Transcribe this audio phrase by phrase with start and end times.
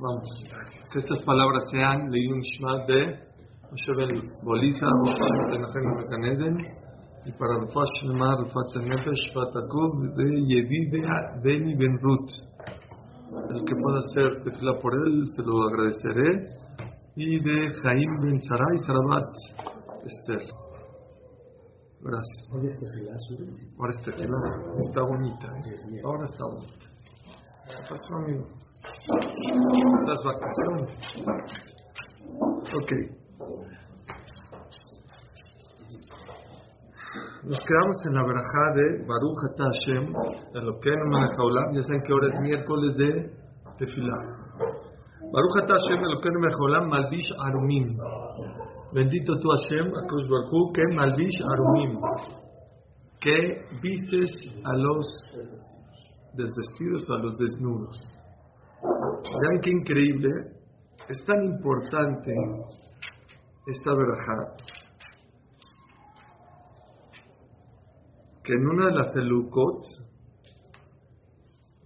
[0.00, 0.28] Vamos.
[0.92, 3.24] Que estas palabras sean Leilun Shma de
[3.70, 4.86] Moshe Ben Boliza,
[7.26, 11.06] y para Rufat Shema, Rufat Nefesh, Fatakov de Yedide
[11.42, 12.30] Beni Ben Ruth.
[13.50, 16.46] El que pueda hacer tefila por él, se lo agradeceré.
[17.16, 19.32] Y de Jaim Ben Sarai Sarabat
[20.04, 20.42] Esther.
[22.00, 22.50] Gracias.
[22.52, 24.36] Ahora es tefila.
[24.78, 25.46] Está bonita.
[25.46, 26.02] ¿eh?
[26.04, 26.86] Ahora está bonita.
[27.68, 28.63] ¿Qué pasó, amigo?
[30.06, 30.90] Las vacaciones.
[32.74, 32.92] Ok.
[37.44, 40.04] Nos quedamos en la verajá de Baruch Ata Hashem,
[40.64, 43.30] lo que no Ya saben que ahora es miércoles de
[43.78, 44.16] Tefilá.
[45.30, 47.98] Baruch Ata Hashem, lo que no Malbish Arumim.
[48.92, 52.00] Bendito tú Hashem, Akush Baruch que Malbish Arumim.
[53.20, 54.30] Que vistes
[54.64, 55.06] a los
[56.34, 58.13] desvestidos, a los desnudos.
[58.84, 60.30] Vean qué increíble,
[61.08, 62.32] es tan importante
[63.66, 64.56] esta verajá
[68.42, 69.86] que en una de las elukot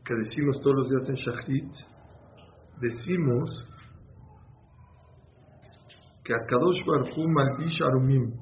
[0.05, 1.71] que decimos todos los días en Shahid,
[2.81, 3.51] decimos
[6.25, 8.33] que a Kadosh Barhu Malbish Arumim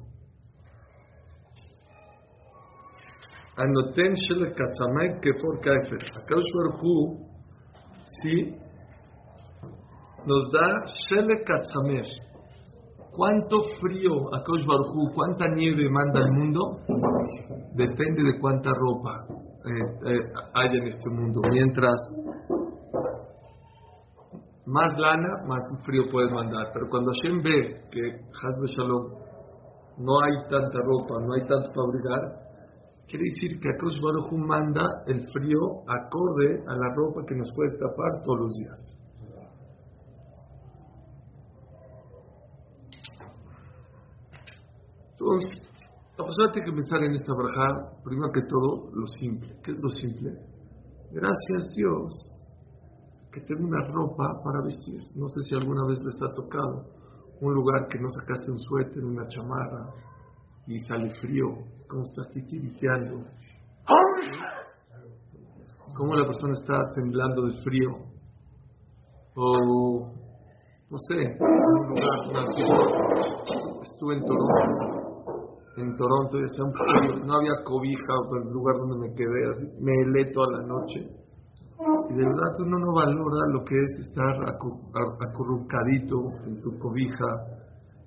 [3.59, 5.99] Anoten Shele Katzamay Kefor Kaifer.
[6.29, 7.26] Barhu
[8.23, 8.57] sí
[10.27, 12.05] nos da Shele Katzamer.
[13.13, 16.81] ¿Cuánto frío a Baruj cuánta nieve manda al mundo?
[17.75, 19.25] Depende de cuánta ropa
[19.65, 20.21] eh, eh,
[20.53, 21.41] hay en este mundo.
[21.51, 21.97] Mientras
[24.67, 26.67] más lana, más frío puedes mandar.
[26.75, 29.27] Pero cuando Hashem ve que Hazbe Shalom
[29.99, 32.46] no hay tanta ropa, no hay tanto para abrigar,
[33.07, 37.77] quiere decir que Akash Baruj manda el frío acorde a la ropa que nos puede
[37.79, 38.97] tapar todos los días.
[45.13, 45.67] Entonces,
[46.17, 49.57] persona tiene que pensar en esta braja, primero que todo, lo simple.
[49.63, 50.31] ¿Qué es lo simple?
[51.13, 52.13] Gracias Dios
[53.33, 54.99] que tengo una ropa para vestir.
[55.15, 56.89] No sé si alguna vez les ha tocado
[57.41, 59.93] un lugar que no sacaste un suéter, una chamarra
[60.67, 61.45] y sale frío,
[61.89, 63.25] cómo estás titiriteando.
[65.97, 67.91] Cómo la persona está temblando de frío.
[69.35, 70.13] O,
[70.91, 71.95] no sé, un
[73.83, 74.97] estuve en Toronto
[75.77, 76.43] en Toronto y
[77.27, 81.01] no había cobija el lugar donde me quedé, así, me helé toda la noche.
[82.09, 84.37] Y de verdad uno no valora lo que es estar
[85.21, 87.27] acurrucadito en tu cobija,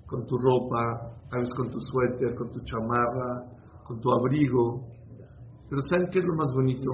[0.07, 3.45] con tu ropa, a veces con tu suéter, con tu chamarra,
[3.89, 4.85] con tu abrigo.
[5.67, 6.89] Pero ¿saben qué es lo más bonito?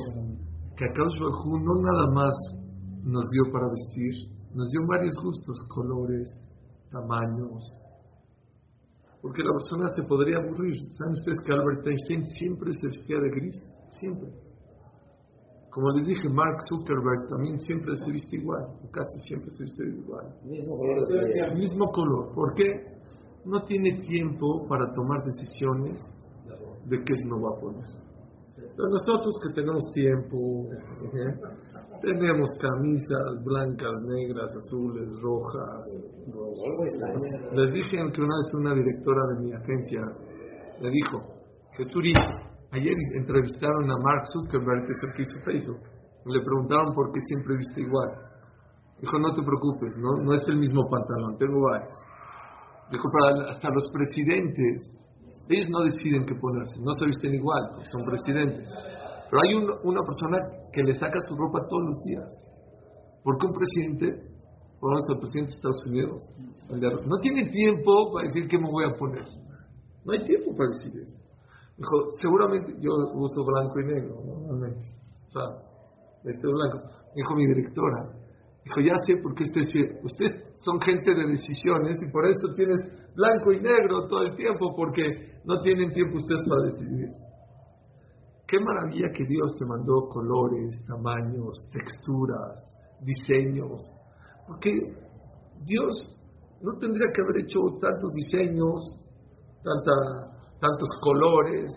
[0.78, 2.36] Que acá Bajú no nada más
[3.04, 4.14] nos dio para vestir,
[4.56, 6.28] nos dio varios gustos, colores,
[6.90, 7.72] tamaños,
[9.22, 10.76] porque la persona se podría aburrir.
[10.98, 13.56] ¿Saben ustedes que Albert Einstein siempre se vestía de gris?
[14.00, 14.30] Siempre.
[15.72, 20.26] Como les dije, Mark Zuckerberg también siempre se viste igual, casi siempre se viste igual.
[20.46, 21.56] Mismo color.
[21.56, 22.34] Mismo color.
[22.34, 22.96] ¿Por qué?
[23.46, 26.00] No tiene tiempo para tomar decisiones
[26.86, 28.06] de qué no va a poner.
[28.56, 30.70] Pero nosotros que tenemos tiempo,
[32.02, 35.84] tenemos camisas blancas, negras, azules, rojas.
[37.54, 40.02] Les dije que una vez una directora de mi agencia
[40.82, 41.22] le dijo,
[41.74, 42.04] Jesús,
[42.72, 45.82] ayer entrevistaron a Mark Zuckerberg, que es el que hizo Facebook.
[46.26, 48.10] Le preguntaron por qué siempre viste igual.
[49.02, 51.96] Dijo, no te preocupes, no, no es el mismo pantalón, tengo varios.
[52.92, 54.98] Dijo, para hasta los presidentes
[55.50, 58.68] ellos no deciden qué ponerse, no se visten igual, porque son presidentes.
[59.30, 60.38] Pero hay una persona
[60.72, 62.30] que le saca su ropa todos los días.
[63.24, 64.22] Porque un presidente,
[64.80, 66.22] por el presidente de Estados Unidos,
[67.06, 69.26] no tiene tiempo para decir qué me voy a poner.
[70.06, 71.18] No hay tiempo para decir eso.
[71.78, 74.16] Dijo, seguramente yo uso blanco y negro.
[74.16, 75.44] O sea,
[76.24, 76.82] este blanco.
[77.16, 78.10] Dijo mi directora,
[78.64, 79.62] dijo, ya sé por qué usted,
[80.04, 82.80] usted son gente de decisiones y por eso tienes
[83.16, 87.10] blanco y negro todo el tiempo, porque no tienen tiempo ustedes para decidir.
[88.48, 92.54] Qué maravilla que Dios te mandó colores, tamaños, texturas,
[93.02, 93.82] diseños,
[94.48, 94.70] porque
[95.66, 95.94] Dios
[96.62, 99.02] no tendría que haber hecho tantos diseños,
[99.64, 101.72] tanta, tantos colores.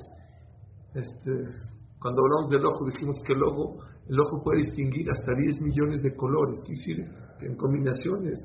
[0.95, 1.33] Este,
[2.01, 6.01] cuando hablamos del ojo dijimos que el ojo, el ojo puede distinguir hasta 10 millones
[6.03, 6.97] de colores, es decir,
[7.41, 8.39] en combinaciones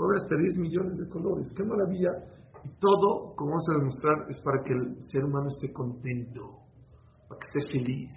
[0.00, 1.46] Puede hasta 10 millones de colores.
[1.54, 2.08] ¡Qué maravilla!
[2.64, 6.56] Y todo, como vamos a demostrar, es para que el ser humano esté contento,
[7.28, 8.10] para que esté feliz.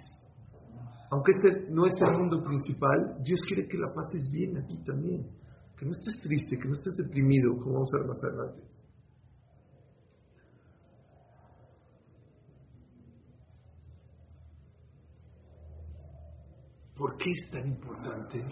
[1.10, 5.28] Aunque este no es el mundo principal, Dios quiere que la pases bien aquí también.
[5.76, 8.62] que no estés triste, que no estés deprimido, como vamos a ver más adelante.
[16.96, 18.42] ¿Por qué es tan importante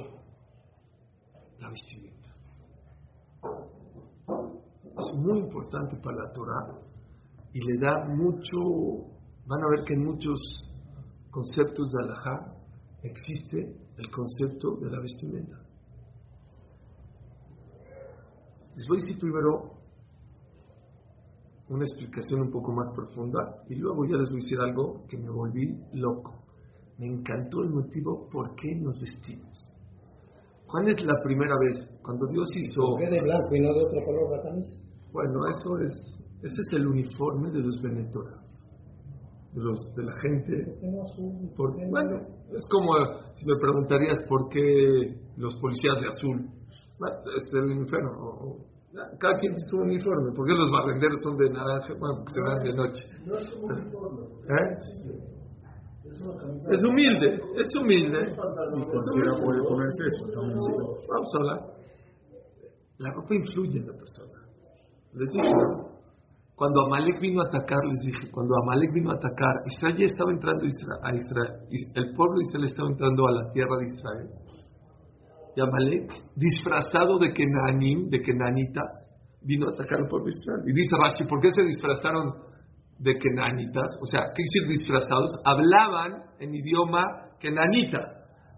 [1.60, 2.31] la vestimenta?
[3.42, 6.78] Es muy importante para la Torah
[7.52, 8.58] y le da mucho,
[9.46, 10.38] van a ver que en muchos
[11.30, 12.54] conceptos de Alajá
[13.02, 15.58] existe el concepto de la vestimenta.
[18.76, 19.72] Les voy a decir primero
[21.68, 25.18] una explicación un poco más profunda y luego ya les voy a decir algo que
[25.18, 26.44] me volví loco.
[26.98, 29.71] Me encantó el motivo por qué nos vestimos.
[30.72, 32.00] ¿Cuándo es la primera vez?
[32.02, 32.80] Cuando Dios hizo...
[32.80, 34.80] ¿Por qué de blanco y no de otro color la camisa?
[35.12, 35.92] Bueno, eso es...
[36.42, 38.40] Ese es el uniforme de los Venetora.
[39.52, 40.80] De, los, de la gente...
[41.54, 42.16] Por, bueno,
[42.56, 42.94] es como
[43.34, 46.48] si me preguntarías por qué los policías de azul.
[47.36, 48.56] Es el infierno.
[49.18, 50.32] Cada quien tiene su uniforme.
[50.34, 51.94] ¿Por qué los barrenderos son de naranja?
[51.98, 53.04] Bueno, se van de noche.
[53.26, 54.22] No es un uniforme.
[54.48, 55.41] ¿Eh?
[56.70, 58.34] Es humilde, es humilde.
[58.36, 60.26] Cualquiera puede ponerse eso.
[60.34, 61.60] Vamos a hablar.
[62.98, 64.38] La ropa influye en la persona.
[65.14, 65.52] Les dije,
[66.54, 70.30] cuando Amalek vino a atacar, les dije, cuando Amalek vino a atacar, Israel ya estaba
[70.30, 71.52] entrando a Israel,
[71.94, 74.28] el pueblo de Israel estaba entrando a la tierra de Israel.
[75.56, 79.10] Y Amalek, disfrazado de Kenanim, de Kenanitas,
[79.42, 80.62] vino a atacar al pueblo de Israel.
[80.66, 82.51] Y dice Rashi, ¿por qué se disfrazaron
[82.98, 85.30] de kenanitas, o sea, ¿qué decir disfrazados?
[85.44, 87.04] Hablaban en idioma
[87.40, 87.98] kenanita,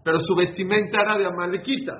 [0.03, 1.93] pero su vestimenta era de amalequita.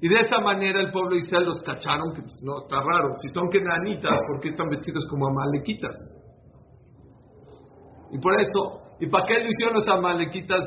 [0.00, 3.28] Y de esa manera el pueblo de Israel los cacharon, que no, está raro, si
[3.30, 5.96] son kenanitas, ¿por qué están vestidos como amalequitas?
[8.12, 10.64] Y por eso, ¿y para qué lo hicieron los amalequitas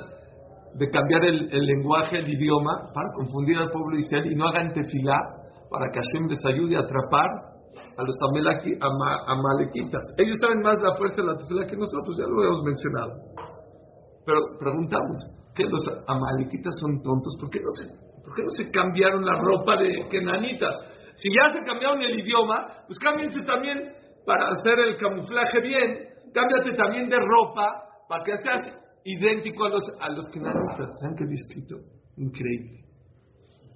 [0.75, 4.73] de cambiar el, lenguaje, el idioma, para confundir al pueblo de Israel y no hagan
[4.73, 5.17] tefilá,
[5.69, 7.50] para que Hashem les ayude a atrapar
[7.97, 8.15] a los
[9.27, 10.03] amalequitas.
[10.17, 13.11] Ellos saben más la fuerza de la tefila que nosotros, ya lo hemos mencionado.
[14.25, 15.17] Pero preguntamos,
[15.55, 17.35] ¿qué los amalequitas son tontos?
[17.39, 17.87] ¿Por qué no se,
[18.23, 20.75] por no se cambiaron la ropa de kenanitas?
[21.15, 23.93] Si ya se cambiaron el idioma, pues cámbiense también
[24.25, 29.83] para hacer el camuflaje bien, cámbiate también de ropa para que seas idéntico a los,
[29.99, 30.89] a los kenanitas.
[31.01, 31.75] ¿Saben qué escrito?
[32.17, 32.80] Increíble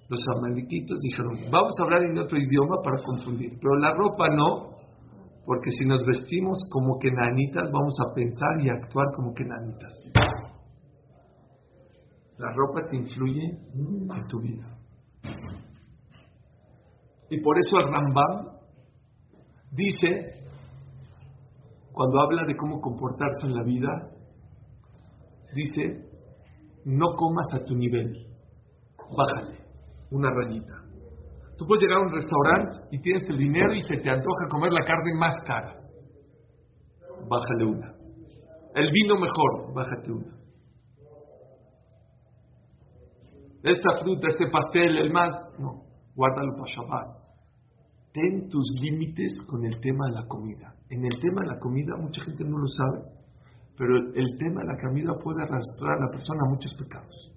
[0.07, 4.75] los amalequitos dijeron, vamos a hablar en otro idioma para confundir, pero la ropa no,
[5.45, 9.93] porque si nos vestimos como que nanitas, vamos a pensar y actuar como que nanitas.
[12.37, 14.67] La ropa te influye en tu vida.
[17.29, 18.57] Y por eso el Rambam
[19.71, 20.35] dice,
[21.91, 24.11] cuando habla de cómo comportarse en la vida,
[25.55, 26.09] dice,
[26.85, 28.27] no comas a tu nivel,
[29.17, 29.64] bájale
[30.11, 30.85] una rayita.
[31.57, 34.73] Tú puedes llegar a un restaurante y tienes el dinero y se te antoja comer
[34.73, 35.79] la carne más cara.
[37.29, 37.93] Bájale una.
[38.75, 40.35] El vino mejor, bájate una.
[43.63, 47.25] Esta fruta, este pastel, el más, no, guárdalo para Shabbat.
[48.13, 50.75] Ten tus límites con el tema de la comida.
[50.89, 53.05] En el tema de la comida, mucha gente no lo sabe,
[53.77, 57.34] pero el tema de la comida puede arrastrar a la persona a muchos pecados.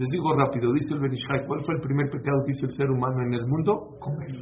[0.00, 2.88] Les digo rápido, dice el Benishai, ¿cuál fue el primer pecado que hizo el ser
[2.88, 4.00] humano en el mundo?
[4.00, 4.32] Comer.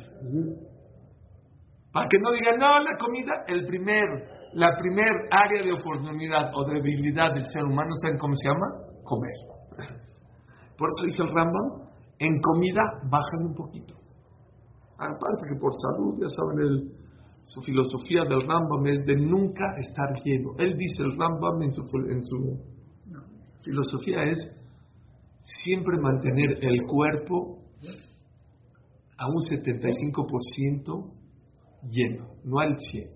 [1.91, 4.07] Para que no digan, no, la comida, el primer,
[4.55, 8.67] la primer área de oportunidad o debilidad del ser humano, ¿saben cómo se llama?
[9.03, 9.35] Comer.
[10.79, 13.99] Por eso dice el Rambam, en comida bajan un poquito.
[14.95, 16.87] Aparte que por salud, ya saben,
[17.43, 20.55] su filosofía del Rambam es de nunca estar lleno.
[20.59, 22.37] Él dice, el Rambam en su, en su
[23.65, 24.58] filosofía es
[25.65, 27.59] siempre mantener el cuerpo
[29.17, 31.12] a un 75%
[31.91, 33.11] lleno, no al 100,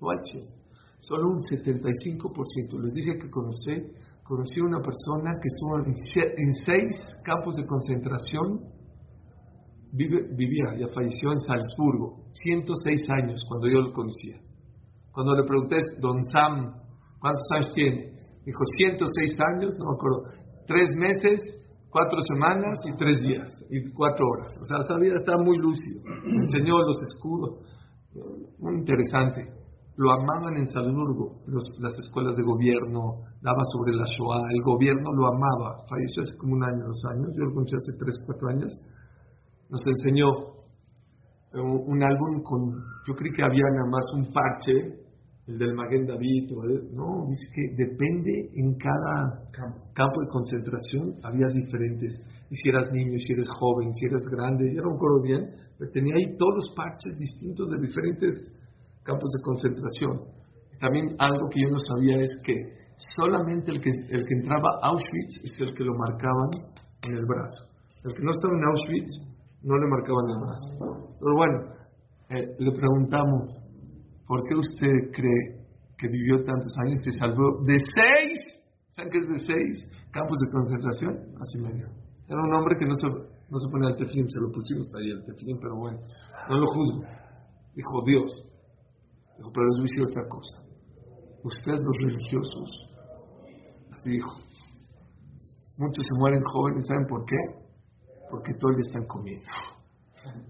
[0.00, 0.44] no al 100,
[1.00, 2.80] solo un 75%.
[2.82, 3.74] Les dije que conocí,
[4.24, 8.60] conocí a una persona que estuvo en, seis campos de concentración,
[9.92, 14.38] vivía, ya falleció en Salzburgo, 106 años cuando yo lo conocía.
[15.12, 16.74] Cuando le pregunté, don Sam,
[17.18, 18.12] ¿cuántos años tiene?
[18.44, 21.40] Dijo, 106 años, no me acuerdo tres meses,
[21.90, 24.52] cuatro semanas y tres días y cuatro horas.
[24.60, 26.04] O sea, vida está muy lúcido.
[26.44, 27.64] Enseñó los escudos.
[28.58, 29.42] Muy interesante.
[29.96, 35.26] Lo amaban en Salzburgo, las escuelas de gobierno, daba sobre la Shoah, el gobierno lo
[35.26, 35.82] amaba.
[35.90, 38.72] Falleció hace como un año, dos años, yo lo conocí hace tres, cuatro años.
[39.70, 40.28] Nos enseñó
[41.54, 45.07] un, un álbum con, yo creí que había nada más un parche
[45.48, 46.52] el del Maguen David,
[46.92, 49.40] no, dice que depende en cada
[49.96, 50.20] campo.
[50.20, 52.20] de concentración, había diferentes.
[52.50, 55.42] y si eras niño, si eres joven, si eres grande, ya no me acuerdo bien,
[55.78, 58.34] pero tenía ahí todos los parches distintos de diferentes
[59.02, 60.14] campos de concentración.
[60.80, 62.54] También algo que yo no sabía es que
[63.16, 66.50] solamente el que, el que entraba a Auschwitz es el que lo marcaban
[67.08, 67.72] en el brazo.
[68.04, 69.12] El que no estaba en Auschwitz
[69.62, 71.16] no le marcaban el brazo.
[71.18, 71.58] Pero bueno,
[72.30, 73.67] eh, le preguntamos,
[74.28, 75.66] ¿por qué usted cree
[75.96, 78.62] que vivió tantos años y se salvó de seis?
[78.90, 79.72] ¿Saben qué es de seis
[80.12, 81.14] campos de concentración?
[81.40, 81.90] Así me dijo.
[82.28, 85.10] Era un hombre que no se, no se ponía el tefilín, se lo pusimos ahí
[85.10, 85.98] el tefilín, pero bueno,
[86.50, 87.02] no lo juzgo.
[87.74, 88.30] Dijo Dios.
[89.38, 90.68] Dijo, pero les voy a decir otra cosa.
[91.42, 92.68] Ustedes los religiosos,
[93.92, 94.34] así dijo,
[95.78, 97.36] muchos se mueren jóvenes, ¿saben por qué?
[98.30, 99.46] Porque todo el día están comiendo.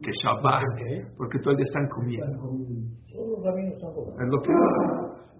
[0.02, 2.50] Que Shabbat, porque todo el día están comiendo.
[4.21, 4.52] Es lo que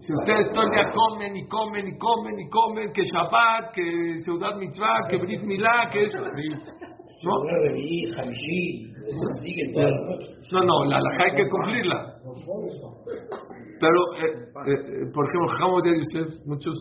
[0.01, 4.19] si ustedes todo el día comen y comen y comen y comen, que Shabbat, que
[4.25, 6.19] Seudat Mitzvah, que Brit Milá, que eso.
[7.25, 7.35] ¿No?
[10.53, 12.15] No, no, la halajá hay que cumplirla.
[13.81, 14.31] Pero, eh,
[14.71, 16.75] eh, por ejemplo, Jamón de Yosef, muchos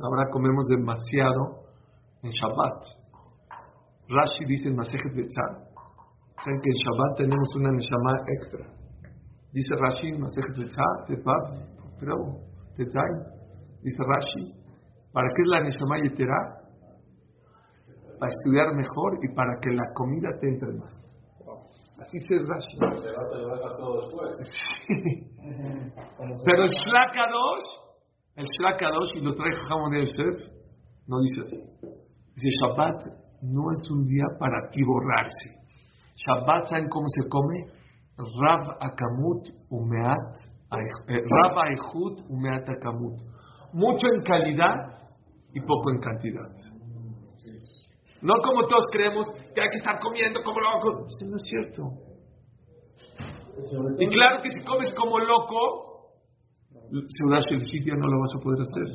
[0.00, 1.66] ahora comemos demasiado
[2.22, 2.84] en Shabbat.
[4.10, 5.66] Rashi dice en Masejet Betzal,
[6.38, 8.79] saben que en Shabbat tenemos una Neshama extra.
[9.52, 10.12] Dice Rashi
[13.82, 14.54] dice Rashi,
[15.12, 16.60] ¿para qué es la Neshama Yetera?
[18.18, 20.92] Para estudiar mejor y para que la comida te entre más.
[21.98, 22.78] Así se Rashi.
[24.00, 24.36] Después.
[26.44, 27.68] Pero el Shlakadosh,
[28.36, 30.48] el Shlakadosh, y lo trae Jamón Yosef,
[31.06, 31.58] no dice así.
[32.36, 33.02] Dice Shabbat
[33.42, 35.60] no es un día para borrarse
[36.14, 37.79] Shabbat, ¿saben cómo se come?
[38.40, 40.36] Rav Akamut Umeat,
[41.08, 43.16] eh, Rav Aihut Umeat Akamut.
[43.72, 44.76] Mucho en calidad
[45.54, 46.50] y poco en cantidad.
[48.22, 51.06] No como todos creemos que hay que estar comiendo como loco.
[51.06, 51.82] Eso no es cierto.
[53.98, 55.90] Y claro que si comes como loco,
[56.90, 58.88] Seudá Shelchit no lo vas a poder hacer.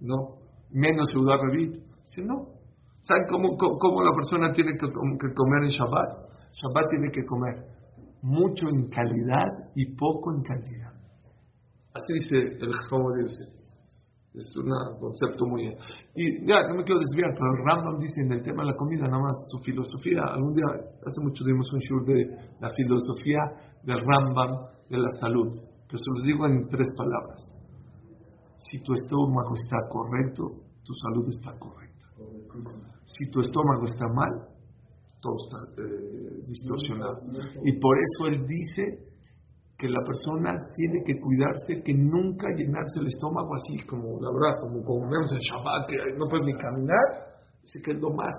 [0.00, 0.38] No.
[0.70, 1.76] Menos Seudá Revit.
[2.04, 2.56] Si no.
[3.00, 6.08] ¿Saben cómo, cómo, la persona tiene que comer en Shabbat?
[6.52, 7.77] Shabbat tiene que comer
[8.22, 10.92] mucho en calidad y poco en cantidad.
[11.94, 13.58] Así dice el Jajam de
[14.34, 14.70] es un
[15.00, 15.66] concepto muy...
[16.14, 18.76] Y ya, no me quiero desviar, pero el Rambam dice en el tema de la
[18.76, 20.22] comida, nada más su filosofía.
[20.22, 20.66] Algún día,
[21.04, 22.26] hace mucho dimos un show de
[22.60, 23.40] la filosofía
[23.82, 25.48] del Rambam de la salud.
[25.88, 27.42] Pero se los digo en tres palabras.
[28.70, 30.44] Si tu estómago está correcto,
[30.84, 32.06] tu salud está correcta.
[33.06, 34.57] Si tu estómago está mal,
[35.18, 37.18] eh, distorsionado.
[37.64, 39.08] Y por eso él dice
[39.78, 44.60] que la persona tiene que cuidarse, que nunca llenarse el estómago así, como la verdad,
[44.60, 47.06] como, vemos en Shabbat, que no puedes ni caminar,
[47.62, 48.34] dice que es lo más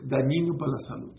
[0.00, 1.14] dañino para la salud.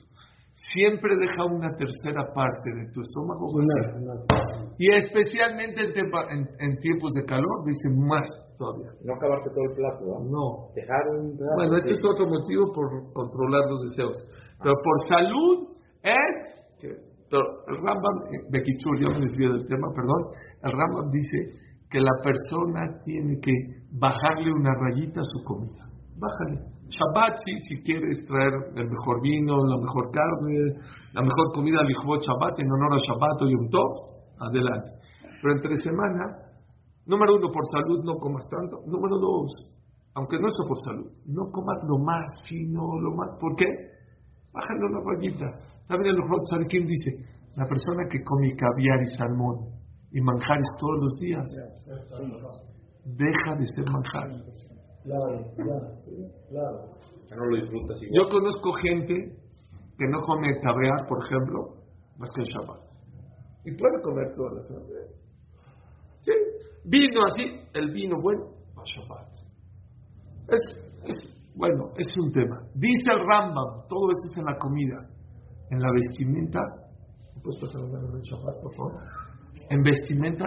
[0.74, 4.50] Siempre deja una tercera parte de tu estómago vacío.
[4.78, 8.92] Y especialmente en, en, tiempos de calor, dice más todavía.
[9.04, 10.20] No acabarte todo el plato, ¿no?
[10.30, 10.74] No.
[10.76, 14.18] Dejar un Bueno, ese es otro motivo por controlar los deseos.
[14.62, 15.70] Pero por salud
[16.04, 16.50] es
[17.32, 18.18] el Rambam,
[18.50, 21.38] Bekichur, yo me desvío del tema, perdón, el Rambam dice
[21.90, 23.52] que la persona tiene que
[23.92, 25.90] bajarle una rayita a su comida.
[26.18, 26.80] Bájale.
[26.90, 30.74] Shabbat, sí, si quieres traer el mejor vino, la mejor carne,
[31.14, 33.94] la mejor comida al Shabbat en honor a Shabbat o Yom Tov,
[34.40, 34.92] adelante.
[35.42, 36.50] Pero entre semana,
[37.06, 38.82] número uno, por salud no comas tanto.
[38.88, 39.54] Número dos,
[40.16, 43.38] aunque no sea por salud, no comas lo más fino, lo más.
[43.40, 43.66] ¿Por qué?
[44.52, 45.46] Bájale una rayita.
[45.88, 47.12] También el quién dice,
[47.56, 49.80] la persona que come caviar y salmón
[50.12, 51.46] y manjares todos los días,
[53.06, 54.30] deja de ser manjar.
[57.30, 59.38] No lo disfrutas Yo conozco gente
[59.98, 61.76] que no come tabear, por ejemplo,
[62.18, 62.82] más que el Shabbat.
[63.66, 64.88] Y puede comer todas las horas.
[66.22, 66.32] Sí,
[66.86, 68.46] vino así, el vino bueno,
[68.78, 69.28] a Shabbat.
[70.50, 70.89] Es,
[71.56, 72.62] bueno, es un tema.
[72.76, 75.10] Dice el Rambam, todo eso es en la comida.
[75.72, 76.60] En la vestimenta,
[77.44, 78.94] ¿puedes pasar el Shabbat, por favor?
[79.70, 80.46] En vestimenta,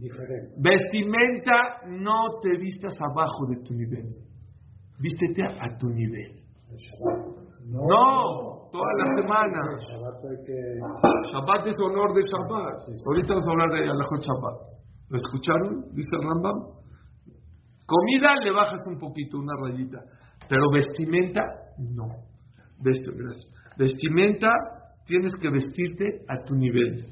[0.00, 0.54] Diferente.
[0.58, 4.08] Vestimenta, no te vistas abajo de tu nivel.
[4.98, 6.42] Vístete a, tu nivel.
[7.66, 9.60] No, toda la semana.
[11.32, 12.80] Shabbat es honor de Shabbat.
[13.06, 14.56] Ahorita vamos a hablar de Alajot Shabbat.
[15.08, 15.84] ¿Lo escucharon?
[15.94, 16.85] Dice el Rambam.
[17.86, 19.98] Comida le bajas un poquito, una rayita.
[20.48, 21.40] Pero vestimenta,
[21.78, 22.06] no.
[23.78, 24.48] Vestimenta,
[25.06, 27.06] tienes que vestirte a tu nivel.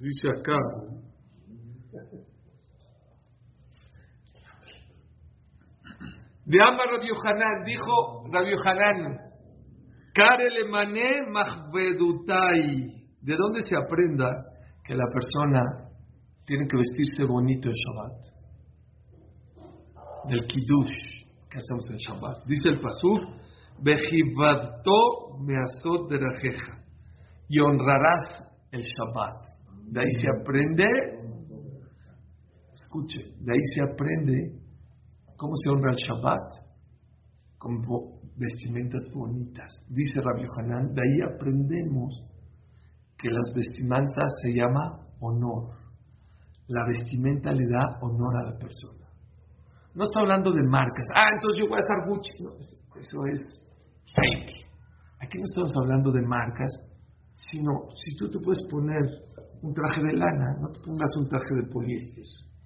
[0.00, 0.56] Dice acá.
[6.44, 9.18] De Amar Rabbi Yohanan, dijo Rabbi Yohanan,
[10.14, 13.02] Karele mané mahvedutai.
[13.20, 14.51] ¿De dónde se aprenda
[14.84, 15.60] que la persona
[16.44, 18.32] tiene que vestirse bonito en Shabbat?
[20.28, 22.44] Del Kiddush que hacemos en Shabbat.
[22.46, 23.42] Dice el Pasuk,
[23.80, 26.84] Bejivadto meazot de rajeja.
[27.48, 29.44] Y honrarás el Shabbat.
[29.86, 30.84] De ahí se aprende,
[32.72, 34.62] escuche, de ahí se aprende
[35.36, 36.62] cómo se honra el Shabbat
[37.58, 37.82] con
[38.36, 39.72] vestimentas bonitas.
[39.88, 42.24] Dice Rabbi Hanan, de ahí aprendemos
[43.22, 45.70] que las vestimentas se llama honor.
[46.66, 49.06] La vestimenta le da honor a la persona.
[49.94, 51.06] No está hablando de marcas.
[51.14, 52.42] Ah, entonces yo voy a usar Gucci.
[52.42, 52.50] No,
[52.98, 53.40] eso es
[54.10, 54.66] fake.
[55.20, 56.72] Aquí no estamos hablando de marcas,
[57.32, 59.02] sino si tú te puedes poner
[59.62, 62.24] un traje de lana, no te pongas un traje de poliéster,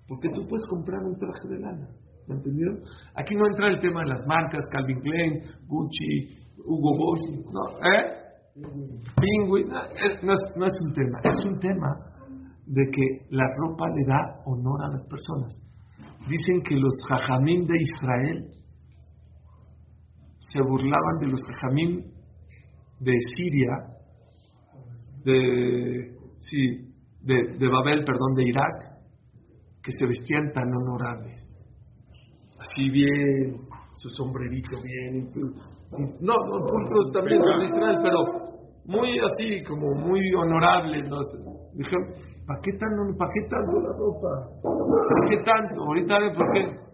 [0.09, 1.89] porque tú puedes comprar un traje de lana.
[2.27, 2.81] ¿Me entendieron?
[3.15, 7.21] Aquí no entra el tema de las marcas, Calvin Klein, Gucci, Hugo Boss,
[7.53, 8.26] no, ¿eh?
[8.57, 11.95] Penguin, no, no, es, no es un tema, es un tema
[12.67, 15.61] de que la ropa le da honor a las personas.
[16.27, 18.51] Dicen que los jajamín de Israel
[20.39, 22.13] se burlaban de los jajamín
[23.01, 23.71] de Siria,
[25.23, 28.97] de, sí, de, de Babel, perdón, de Irak,
[29.83, 31.39] que se vestían tan honorables.
[32.59, 33.59] Así bien,
[33.97, 35.31] su sombrerito bien.
[36.21, 38.19] No, no, pulcros también son de Israel, pero
[38.87, 41.03] muy así, como muy honorable.
[41.03, 41.19] ¿no?
[41.75, 42.05] Dijeron,
[42.47, 44.31] ¿para qué, tan, ¿para qué tanto la ropa?
[44.63, 45.83] ¿Para qué tanto?
[45.83, 46.87] Ahorita ven por qué.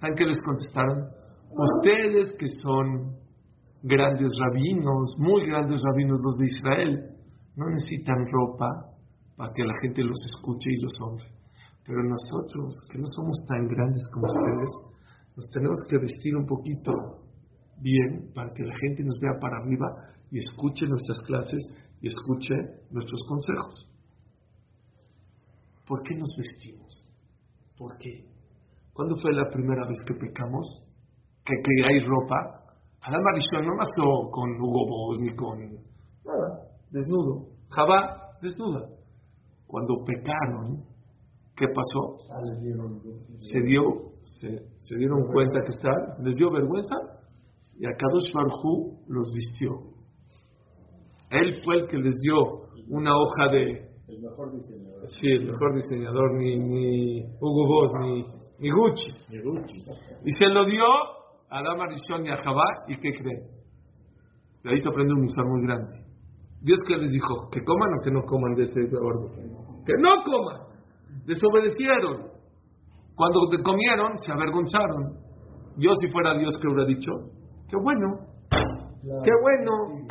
[0.00, 1.08] ¿Saben qué les contestaron?
[1.50, 3.16] Ustedes que son
[3.82, 7.10] grandes rabinos, muy grandes rabinos los de Israel,
[7.56, 8.66] no necesitan ropa
[9.36, 11.28] para que la gente los escuche y los honre.
[11.84, 14.70] Pero nosotros, que no somos tan grandes como ustedes,
[15.36, 16.92] nos tenemos que vestir un poquito
[17.80, 19.86] bien para que la gente nos vea para arriba
[20.30, 21.60] y escuche nuestras clases
[22.00, 22.54] y escuche
[22.90, 23.90] nuestros consejos.
[25.86, 27.10] ¿Por qué nos vestimos?
[27.76, 28.24] ¿Por qué?
[28.92, 30.84] ¿Cuándo fue la primera vez que pecamos?
[31.44, 32.60] Que, que hay ropa.
[33.02, 35.58] Adam Arishon no nació con Hugo Boss ni con
[36.24, 37.48] nada, desnudo.
[37.70, 38.88] Jabá, desnuda.
[39.66, 40.84] Cuando pecaron,
[41.56, 42.16] ¿qué pasó?
[43.38, 44.48] Se dio, se,
[44.80, 45.90] se dieron cuenta que está,
[46.22, 47.19] les dio vergüenza
[47.80, 49.70] y a Kadosh Barhu los vistió.
[51.30, 52.36] Él fue el que les dio
[52.88, 53.88] una hoja de.
[54.06, 55.08] El mejor diseñador.
[55.18, 58.24] Sí, el mejor diseñador, ni, ni Hugo Boss, ni,
[58.58, 59.08] ni Gucci.
[59.30, 59.80] Y Gucci.
[60.26, 60.84] Y se lo dio
[61.48, 63.48] a Dama Rishon y a Jabá, ¿y qué creen?
[64.62, 66.04] De ahí se aprende un musar muy grande.
[66.60, 69.54] Dios que les dijo, que coman o que no coman de este orden.
[69.86, 70.60] Que no coman.
[71.24, 72.28] Desobedecieron.
[73.14, 75.16] Cuando comieron, se avergonzaron.
[75.78, 77.39] Yo si fuera Dios, que hubiera dicho?
[77.70, 78.18] Qué bueno,
[78.50, 80.06] qué bueno,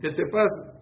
[0.00, 0.78] que te pasa.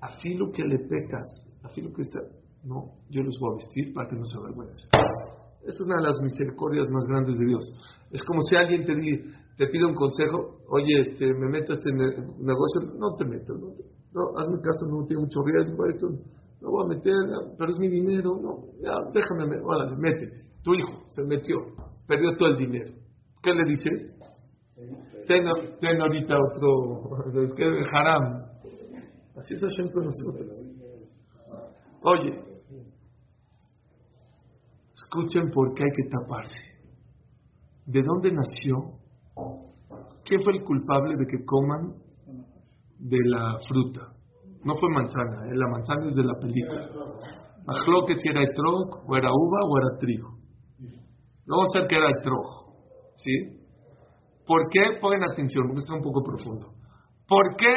[0.00, 1.24] A filo que le pecas,
[1.62, 2.20] a filo que está.
[2.64, 4.90] No, yo los voy a vestir para que no se avergüencen.
[5.62, 7.64] Es una de las misericordias más grandes de Dios.
[8.10, 9.22] Es como si alguien te, di,
[9.56, 13.70] te pide un consejo, oye, este, me meto a este negocio, no te meto, no,
[14.14, 16.08] no hazme caso, no tiene mucho riesgo, esto
[16.60, 17.14] no voy a meter,
[17.56, 20.42] pero es mi dinero, no, ya, déjame, órale, métete.
[20.64, 21.56] Tu hijo se metió,
[22.06, 22.92] perdió todo el dinero.
[23.42, 24.14] ¿Qué le dices?
[25.26, 25.44] Ten,
[25.80, 28.48] ten ahorita otro, es haram.
[29.36, 30.62] Así es Hashem con nosotros.
[32.02, 32.48] Oye,
[34.94, 36.78] escuchen por qué hay que taparse.
[37.86, 38.98] ¿De dónde nació?
[40.24, 41.94] ¿Quién fue el culpable de que coman
[42.98, 44.12] de la fruta?
[44.64, 45.54] No fue manzana, ¿eh?
[45.54, 46.88] la manzana es de la película.
[48.06, 50.38] que si era etrog, o era uva, o era trigo.
[51.46, 52.67] Vamos a ver que era etrog.
[53.18, 53.32] ¿Sí?
[54.46, 54.98] ¿Por qué?
[55.00, 56.66] Pongan atención, porque está un poco profundo.
[57.26, 57.74] ¿Por qué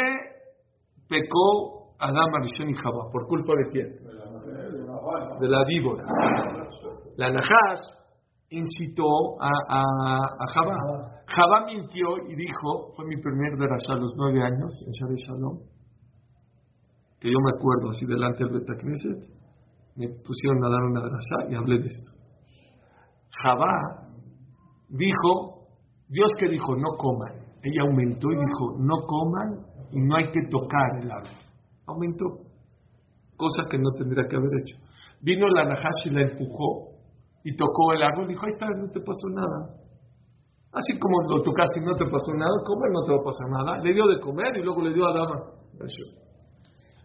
[1.09, 3.11] pecó Adán, Arishon y Jabá?
[3.11, 3.87] ¿Por culpa de quién?
[5.39, 6.05] De la víbora.
[7.17, 7.81] La Nahash
[8.49, 9.83] incitó a, a,
[10.39, 10.75] a Jabá.
[11.25, 15.59] Jabá mintió y dijo, fue mi primer derashá a los nueve años en Shari Shalom,
[17.19, 19.29] que yo me acuerdo así delante del Betacneset,
[19.95, 22.11] me pusieron a dar una derashá y hablé de esto.
[23.41, 24.00] Jabá
[24.91, 25.67] dijo,
[26.07, 27.33] Dios que dijo, no coman.
[27.63, 31.31] Ella aumentó y dijo, no coman y no hay que tocar el árbol.
[31.87, 32.25] Aumentó,
[33.37, 34.77] cosa que no tendría que haber hecho.
[35.21, 36.91] Vino la Nahash y la empujó
[37.43, 39.81] y tocó el árbol y dijo, ahí está, no te pasó nada.
[40.73, 43.49] Así como lo tocaste y no te pasó nada, comer no te va a pasar
[43.49, 43.83] nada.
[43.83, 45.43] Le dio de comer y luego le dio a Dama.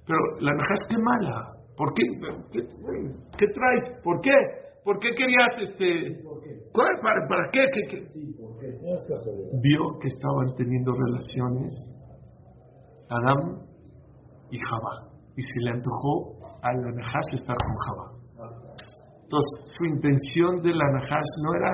[0.06, 1.52] Pero la Nahash, qué mala.
[1.76, 2.02] ¿Por qué?
[2.52, 2.60] ¿Qué,
[3.36, 4.00] qué traes?
[4.02, 4.30] ¿Por qué?
[4.86, 6.22] ¿Por qué querías este?
[6.70, 6.94] ¿Cuál?
[7.02, 7.66] ¿Para, para qué?
[7.74, 7.98] ¿Qué, qué?
[9.60, 11.74] Vio que estaban teniendo relaciones
[13.10, 13.66] Adam
[14.48, 15.10] y Jabá.
[15.34, 18.06] Y se le antojó a la Nahash estar con Jabá.
[19.26, 21.72] Entonces, su intención de la Nahash no era,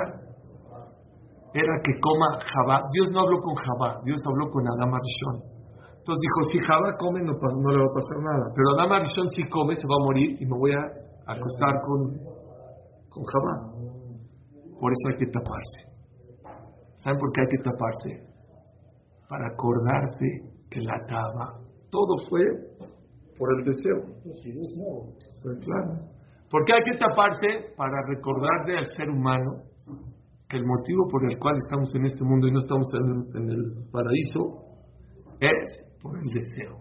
[1.53, 2.81] era que coma Jabá.
[2.97, 5.53] Dios no habló con Jabá, Dios habló con Adam Arishon.
[6.01, 8.45] Entonces dijo, si Jabá come no, no, le va a pasar nada.
[8.57, 10.81] Pero Adam Arishon si come se va a morir y me voy a
[11.29, 12.41] acostar con,
[13.13, 13.73] con Jabá.
[14.81, 15.93] Por eso hay que taparse.
[16.97, 18.11] ¿Saben por qué hay que taparse?
[19.29, 20.27] Para acordarte
[20.71, 21.61] que la taba.
[21.91, 22.43] Todo fue
[23.39, 24.01] por el deseo.
[25.43, 26.13] Pues claro.
[26.51, 27.75] ¿Por qué hay que taparse?
[27.77, 29.63] Para recordarle al ser humano
[30.49, 33.91] que el motivo por el cual estamos en este mundo y no estamos en el,
[33.91, 34.63] paraíso
[35.41, 36.77] es por el deseo.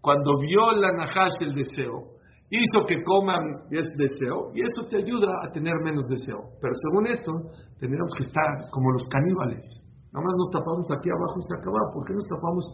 [0.00, 2.15] Cuando vio la Nahash el deseo,
[2.50, 6.54] hizo que coman es deseo y eso te ayuda a tener menos deseo.
[6.60, 7.32] Pero según esto,
[7.78, 9.64] tendríamos que estar como los caníbales.
[10.12, 11.92] Nada más nos tapamos aquí abajo y se acaba.
[11.92, 12.64] ¿Por qué nos tapamos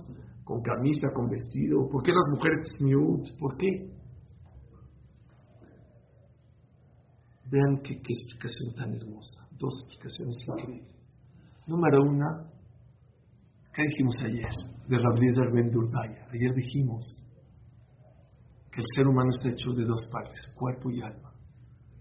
[0.44, 1.88] con camisa, con vestido?
[1.88, 3.32] ¿Por qué las mujeres nude?
[3.38, 3.68] ¿Por qué?
[7.50, 9.48] Vean qué, explicación tan hermosa.
[9.58, 10.96] Dos explicaciones increíbles.
[11.66, 12.50] Número una,
[13.72, 14.54] ¿qué dijimos ayer?
[14.88, 16.26] De Rabbi Ben Durdaya.
[16.32, 17.21] Ayer dijimos
[18.72, 21.30] que el ser humano está hecho de dos partes, cuerpo y alma.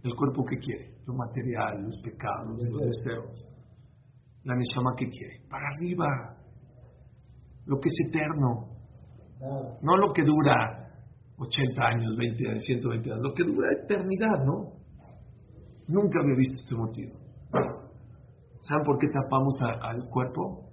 [0.03, 3.47] El cuerpo que quiere, lo material, los pecados, los deseos.
[4.43, 6.07] La neshama que quiere, para arriba,
[7.65, 8.69] lo que es eterno,
[9.81, 10.81] no lo que dura
[11.37, 14.73] 80 años, 20 años, 120 años, lo que dura eternidad, ¿no?
[15.87, 17.19] Nunca había visto este motivo.
[18.61, 20.69] ¿Saben por qué tapamos al cuerpo?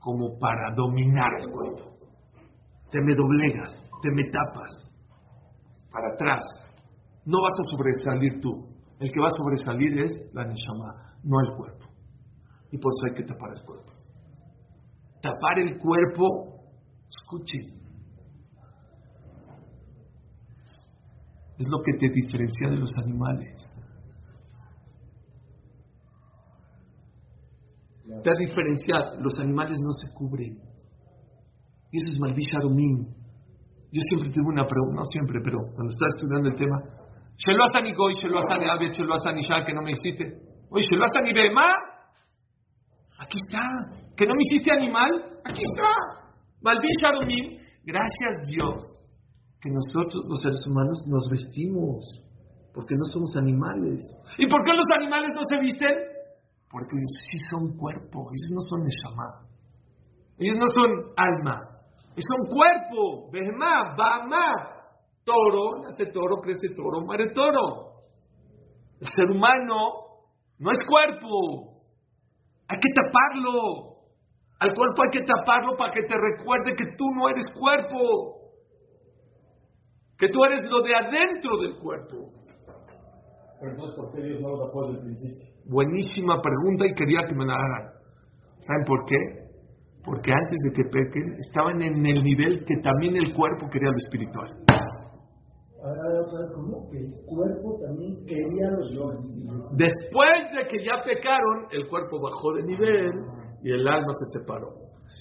[0.00, 1.96] Como para dominar el cuerpo.
[2.90, 4.72] Te me doblegas, te me tapas
[5.90, 6.44] para atrás.
[7.24, 8.68] No vas a sobresalir tú.
[9.00, 11.86] El que va a sobresalir es la Neshama, no el cuerpo.
[12.70, 13.92] Y por eso hay que tapar el cuerpo.
[15.22, 16.60] Tapar el cuerpo,
[17.08, 17.80] escuchen,
[21.58, 23.62] es lo que te diferencia de los animales.
[28.22, 30.58] Te diferencia, los animales no se cubren.
[31.90, 33.23] Y eso es Malvisharumim.
[33.94, 36.82] Yo siempre tuve una pregunta, no siempre, pero cuando estaba estudiando el tema,
[37.38, 39.72] se lo hacen y goy, se lo hacen y se lo hacen y ya que
[39.72, 40.34] no me hiciste.
[40.70, 41.70] Oye, se lo hacen y bema.
[43.22, 43.62] Aquí está.
[44.16, 45.10] Que no me hiciste animal.
[45.44, 45.94] Aquí está.
[46.62, 47.62] Malvin Sharumim.
[47.86, 48.82] Gracias Dios
[49.62, 52.02] que nosotros los seres humanos nos vestimos.
[52.74, 54.02] Porque no somos animales.
[54.38, 55.94] ¿Y por qué los animales no se visten?
[56.68, 58.26] Porque ellos sí son cuerpo.
[58.34, 59.46] Ellos no son neshama.
[60.38, 61.73] Ellos no son alma.
[62.16, 64.70] Es un cuerpo, Behemá, Bama.
[65.24, 67.94] Toro, nace toro, crece toro, muere toro.
[69.00, 70.04] El ser humano
[70.58, 71.80] no es cuerpo.
[72.68, 73.94] Hay que taparlo.
[74.60, 77.98] Al cuerpo hay que taparlo para que te recuerde que tú no eres cuerpo.
[80.18, 82.30] Que tú eres lo de adentro del cuerpo.
[83.60, 85.48] Pero no es porque Dios no lo tapó desde el principio.
[85.64, 87.92] Buenísima pregunta y quería que me la hagan.
[88.60, 89.43] ¿Saben por qué?
[90.04, 93.96] Porque antes de que pequen estaban en el nivel que también el cuerpo quería lo
[93.96, 94.50] espiritual.
[96.54, 96.90] ¿cómo?
[96.90, 98.84] Que el cuerpo también quería lo
[99.72, 103.12] Después de que ya pecaron, el cuerpo bajó de nivel
[103.62, 104.68] y el alma se separó.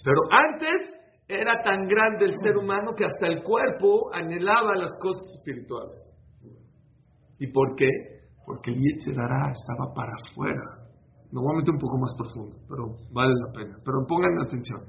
[0.04, 0.94] Pero antes
[1.28, 5.96] era tan grande el ser humano que hasta el cuerpo anhelaba las cosas espirituales.
[7.40, 7.90] ¿Y por qué?
[8.46, 10.83] Porque el Yetzirah estaba para afuera
[11.42, 13.78] meter un poco más profundo, pero vale la pena.
[13.84, 14.82] Pero pongan atención.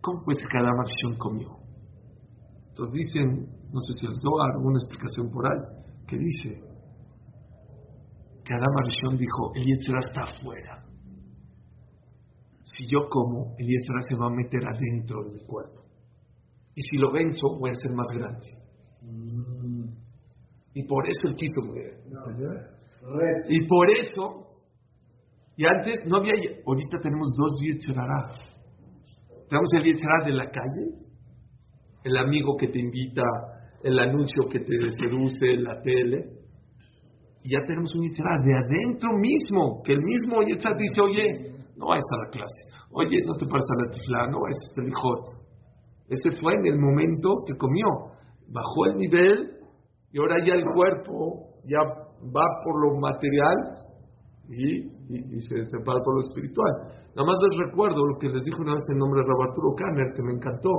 [0.00, 1.56] ¿Cómo fue que cada Arishon comió?
[2.68, 5.60] Entonces dicen, no sé si el Zohar una explicación por ahí,
[6.06, 6.60] que dice
[8.44, 10.84] que Adam Arishon dijo, el Yetzirah está afuera.
[12.64, 15.84] Si yo como, el Yetzirah se va a meter adentro de mi cuerpo.
[16.74, 18.46] Y si lo venzo, voy a ser más grande.
[20.74, 21.94] Y por eso el quiso morir.
[23.48, 24.46] Y por eso,
[25.56, 26.32] y antes no había,
[26.66, 28.30] ahorita tenemos dos Yetzerará.
[29.48, 30.86] Tenemos el Yetzerará de la calle,
[32.04, 33.22] el amigo que te invita,
[33.82, 36.24] el anuncio que te seduce, la tele.
[37.42, 41.88] Y ya tenemos un Yetzerará de adentro mismo, que el mismo Yetzerará dice, oye, no
[41.88, 42.58] vayas a la clase,
[42.90, 45.44] oye, no te pares a la tifla, no vayas a hijot.
[46.08, 47.86] Este fue en el momento que comió.
[48.48, 49.56] Bajó el nivel
[50.12, 51.78] y ahora ya el cuerpo ya
[52.30, 53.56] va por lo material
[54.48, 54.90] y,
[55.40, 56.72] se separa por lo espiritual.
[57.14, 60.12] Nada más les recuerdo lo que les dijo una vez en nombre de Rabaturo Kanner,
[60.14, 60.70] que me encantó.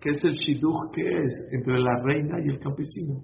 [0.00, 3.22] que es el shidduch que es entre la reina y el campesino?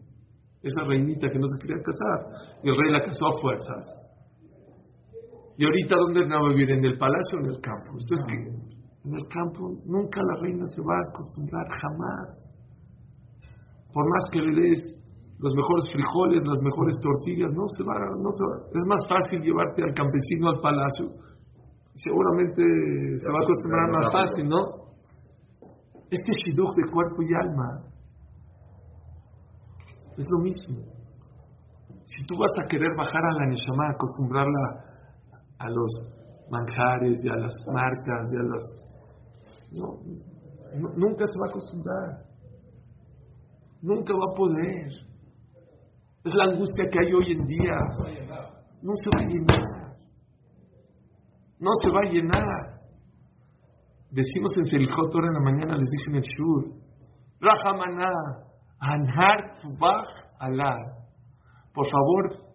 [0.62, 2.58] esa reinita que no se quería casar.
[2.62, 3.86] Y el rey la casó a fuerzas.
[5.56, 6.70] Y ahorita, ¿dónde va a vivir?
[6.70, 7.90] ¿En el palacio o en el campo?
[7.98, 8.36] Entonces, que
[9.08, 12.48] en el campo nunca la reina se va a acostumbrar, jamás.
[13.92, 14.97] Por más que le des
[15.38, 18.56] los mejores frijoles, las mejores tortillas, no se va, no se va.
[18.74, 21.14] Es más fácil llevarte al campesino al palacio.
[21.94, 24.60] Seguramente se va a acostumbrar más fácil, ¿no?
[26.10, 27.84] Este shidduch de cuerpo y alma
[30.16, 30.98] es lo mismo.
[32.04, 34.88] Si tú vas a querer bajar a la neshama, acostumbrarla
[35.58, 35.92] a los
[36.50, 38.64] manjares y a las marcas y a las...
[39.70, 40.00] No,
[40.96, 42.24] nunca se va a acostumbrar.
[43.82, 45.07] Nunca va a poder.
[46.24, 47.76] Es la angustia que hay hoy en día.
[48.82, 49.96] No se va a llenar.
[51.60, 52.78] No se va a llenar.
[54.10, 56.72] Decimos en Selijot en la mañana, les dije en el Shur,
[57.40, 58.08] Rahamana,
[58.80, 60.78] Anhar Tubach Alar.
[61.74, 62.48] Por favor,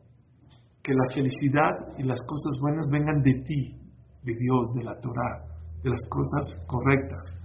[0.81, 3.77] que la felicidad y las cosas buenas vengan de ti,
[4.23, 5.45] de Dios, de la Torah,
[5.83, 7.43] de las cosas correctas.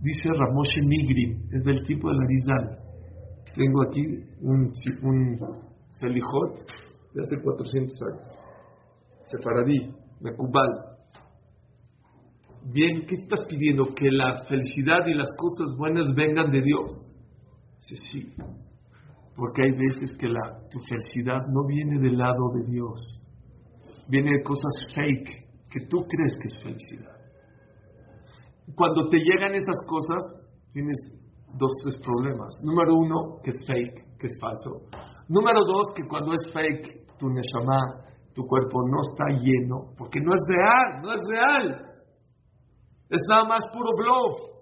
[0.00, 2.85] Dice Ramoshe Nigrim, es del tipo de la Rizal.
[3.56, 4.02] Tengo aquí
[4.42, 4.70] un,
[5.02, 5.38] un
[7.14, 8.28] de hace 400 años.
[9.24, 10.96] Sefaradí, Mekubal.
[12.70, 13.94] Bien, ¿qué estás pidiendo?
[13.94, 16.92] Que la felicidad y las cosas buenas vengan de Dios.
[17.78, 18.34] Sí, sí.
[19.34, 23.00] Porque hay veces que la, tu felicidad no viene del lado de Dios.
[24.10, 27.16] Viene de cosas fake que tú crees que es felicidad.
[28.74, 30.22] Cuando te llegan esas cosas,
[30.72, 30.96] tienes
[31.54, 32.54] dos, tres problemas.
[32.64, 34.82] Número uno, que es fake, que es falso.
[35.28, 40.34] Número dos, que cuando es fake, tu neshama, tu cuerpo no está lleno, porque no
[40.34, 41.86] es real, no es real.
[43.08, 44.56] Es nada más puro bluff.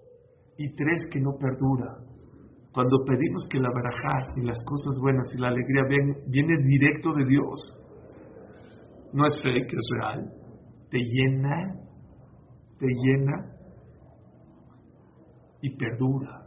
[0.57, 1.97] Y tres, que no perdura.
[2.71, 7.13] Cuando pedimos que la barajá y las cosas buenas y la alegría ven, viene directo
[7.13, 7.85] de Dios,
[9.13, 10.29] no es fake, es real.
[10.89, 11.73] Te llena,
[12.77, 13.55] te llena
[15.61, 16.44] y perdura.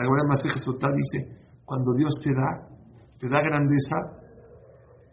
[0.00, 1.28] La Gemara Maseje Sotá dice,
[1.66, 2.72] cuando Dios te da,
[3.20, 3.96] te da grandeza,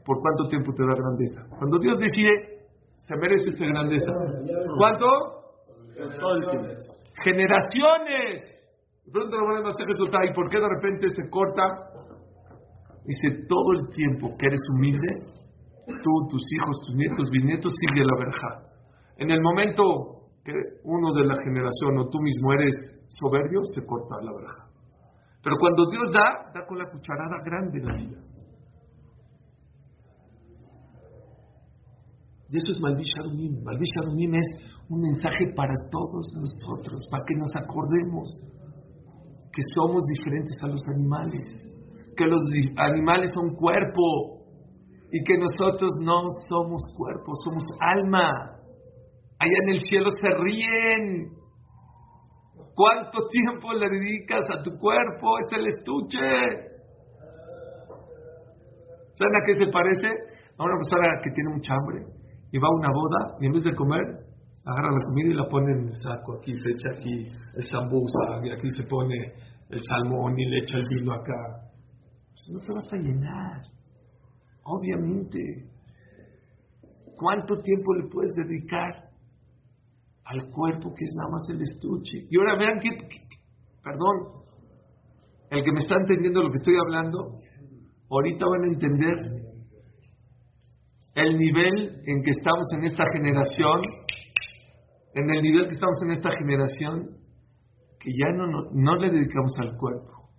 [0.06, 1.44] ¿por cuánto tiempo te da grandeza?
[1.60, 2.64] Cuando Dios decide,
[2.96, 4.12] se merece esa grandeza.
[4.78, 5.08] ¿Cuánto?
[7.20, 8.48] Generaciones.
[9.04, 11.64] De pronto la Gemara Maseje Sotá, ¿y por qué de repente se corta?
[13.04, 15.20] Dice, todo el tiempo que eres humilde,
[16.00, 18.72] tú, tus hijos, tus nietos, bisnietos, sigue la verja.
[19.18, 24.16] En el momento que uno de la generación o tú mismo eres soberbio, se corta
[24.24, 24.67] la verja.
[25.44, 28.28] Pero cuando Dios da, da con la cucharada grande la vida.
[32.50, 33.64] Y eso es Maldisharunim.
[33.64, 34.48] Maldisharunim es
[34.90, 38.30] un mensaje para todos nosotros, para que nos acordemos
[39.52, 41.44] que somos diferentes a los animales,
[42.16, 42.42] que los
[42.78, 44.46] animales son cuerpo
[45.12, 48.30] y que nosotros no somos cuerpo, somos alma.
[49.40, 51.32] Allá en el cielo se ríen.
[52.78, 55.40] ¿Cuánto tiempo le dedicas a tu cuerpo?
[55.40, 56.20] Es el estuche.
[59.18, 60.08] ¿Saben a qué se parece?
[60.60, 62.06] A una persona que tiene mucha hambre
[62.52, 64.04] y va a una boda y en vez de comer,
[64.64, 66.38] agarra la comida y la pone en el saco.
[66.38, 69.34] Aquí se echa aquí el sambusa y aquí se pone
[69.72, 71.34] el salmón y le echa el vino acá.
[72.30, 73.62] Pues no te vas a llenar.
[74.66, 75.66] Obviamente.
[77.18, 79.07] ¿Cuánto tiempo le puedes dedicar
[80.30, 82.28] al cuerpo que es nada más el estuche?
[82.30, 82.90] Y ahora vean que,
[83.84, 84.38] perdón,
[85.50, 87.32] el que me está entendiendo lo que estoy hablando,
[88.10, 89.16] ahorita van a entender
[91.16, 93.82] el nivel en que estamos en esta generación,
[95.16, 97.18] en el nivel que estamos en esta generación,
[98.00, 100.30] que ya no, no, no le dedicamos al cuerpo,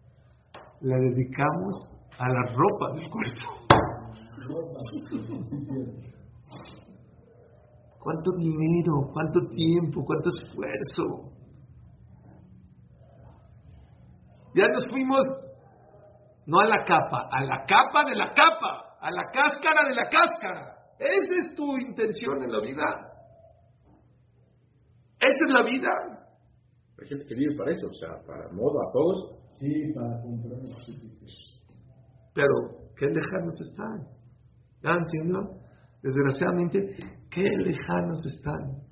[0.82, 1.74] le dedicamos
[2.18, 3.68] a la ropa del cuerpo.
[8.08, 9.10] ¿Cuánto dinero?
[9.12, 10.02] ¿Cuánto tiempo?
[10.02, 11.30] ¿Cuánto esfuerzo?
[14.54, 15.26] Ya nos fuimos
[16.46, 20.08] no a la capa, a la capa de la capa, a la cáscara de la
[20.08, 20.74] cáscara.
[20.98, 22.82] Esa es tu intención en la vida.
[25.20, 25.90] Esa es la vida.
[26.98, 29.36] Hay gente que vive para eso, o sea, para moda, a todos.
[29.60, 30.60] Sí, para comprar.
[32.32, 32.54] Pero,
[32.96, 34.08] qué lejanos están.
[34.82, 35.67] ¿Ya entiendo?
[36.02, 36.78] Desgraciadamente,
[37.30, 38.88] qué lejanos están.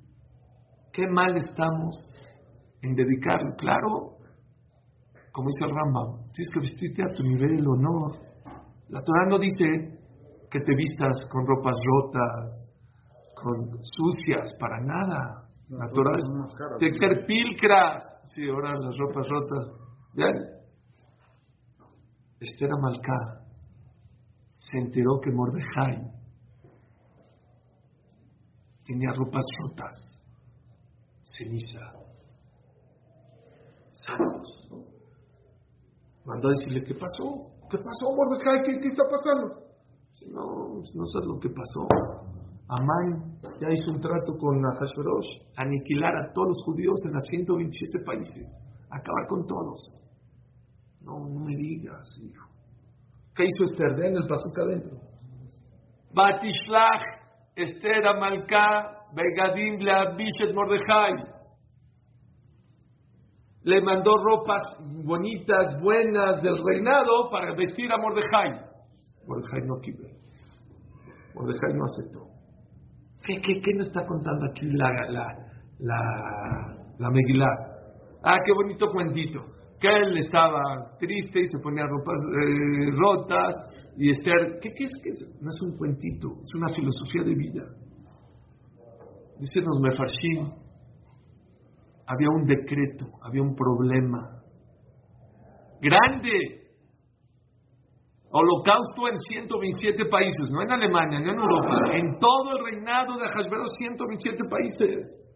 [0.92, 1.94] Qué mal estamos
[2.82, 3.54] en dedicarlo.
[3.56, 4.16] Claro,
[5.32, 8.16] como dice el Rambam, tienes que vestirte a tu nivel, honor.
[8.88, 9.64] La Torah no dice
[10.50, 12.70] que te vistas con ropas rotas,
[13.34, 15.48] con sucias, para nada.
[15.68, 16.12] La Torah
[16.78, 18.02] tiene que ser pilcras.
[18.34, 19.66] Sí, ahora las ropas rotas.
[20.14, 20.34] ¿Vean?
[22.40, 23.46] Esther Amalcá
[24.56, 26.15] se enteró que Mordejai
[28.86, 30.22] tenía ropas rotas,
[31.22, 31.92] ceniza,
[33.90, 34.68] sacos.
[36.24, 37.52] Mandó a decirle, ¿qué pasó?
[37.70, 38.62] ¿Qué pasó, Mordecai?
[38.62, 39.66] ¿Qué, qué está pasando?
[40.30, 41.86] No, no sabes lo que pasó.
[42.68, 48.04] Amán ya hizo un trato con Ahashverosh, aniquilar a todos los judíos en las 127
[48.04, 48.58] países,
[48.90, 49.80] acabar con todos.
[51.04, 52.44] No, no me digas, hijo.
[53.34, 54.04] ¿Qué hizo Esther?
[54.04, 54.98] en el paso adentro.
[56.12, 57.04] Batishlach,
[57.56, 61.36] Esther Amalcá, Begadim, Leabishet Mordejai
[63.66, 64.62] le mandó ropas
[65.04, 68.60] bonitas, buenas del reinado para vestir a Mordejai.
[69.26, 70.04] Mordejai no quiso.
[71.34, 72.20] Mordejai no aceptó.
[73.24, 75.26] ¿Qué, qué, qué nos está contando aquí la, la,
[75.80, 77.46] la, la
[78.22, 79.40] Ah, qué bonito cuentito.
[79.80, 83.54] Que él estaba triste y se ponía ropas eh, rotas
[83.98, 85.38] y Esther, ¿qué, es, ¿qué es?
[85.40, 87.64] No es un cuentito, es una filosofía de vida.
[89.38, 90.50] Dicen los mefarshim,
[92.06, 94.42] había un decreto, había un problema
[95.80, 96.62] grande.
[98.28, 103.24] Holocausto en 127 países, no en Alemania, no en Europa, en todo el reinado de
[103.24, 105.26] Ahasveros, 127 países.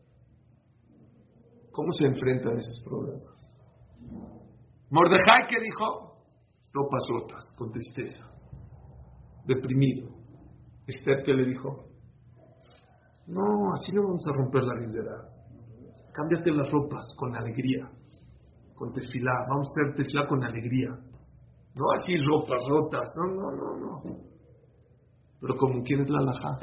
[1.71, 3.40] ¿Cómo se enfrentan esos problemas?
[4.91, 6.19] Mordejai, ¿qué dijo?
[6.73, 8.29] Ropas rotas, con tristeza,
[9.47, 10.09] deprimido.
[10.87, 11.85] Esther, ¿qué le dijo?
[13.27, 15.31] No, así no vamos a romper la lidera.
[16.13, 17.89] Cámbiate las ropas con alegría,
[18.75, 19.33] con tefilá.
[19.49, 20.91] Vamos a hacer tefilá con alegría.
[21.77, 23.09] No así ropas rotas.
[23.17, 24.03] No, no, no, no.
[25.41, 26.59] Pero como quién la alajá.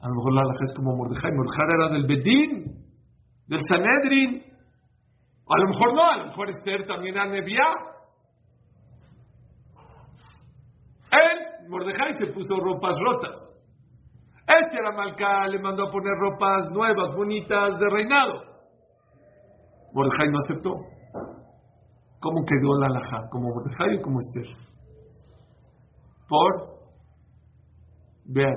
[0.00, 1.30] A lo mejor la alajá es como Mordejai.
[1.32, 2.84] Mordejai era del Bedín,
[3.46, 4.49] del Sanedrin.
[5.52, 7.74] A lo mejor no, a lo mejor Esther también era Nebiá.
[11.10, 13.36] Él, Mordejai, se puso ropas rotas.
[14.46, 18.32] Este era Malca, le mandó a poner ropas nuevas, bonitas, de reinado.
[19.92, 20.74] Mordejai no aceptó.
[22.20, 23.28] ¿Cómo quedó la alhaja?
[23.30, 24.56] ¿Como Mordejai o como Esther?
[26.28, 26.78] Por,
[28.26, 28.54] vean,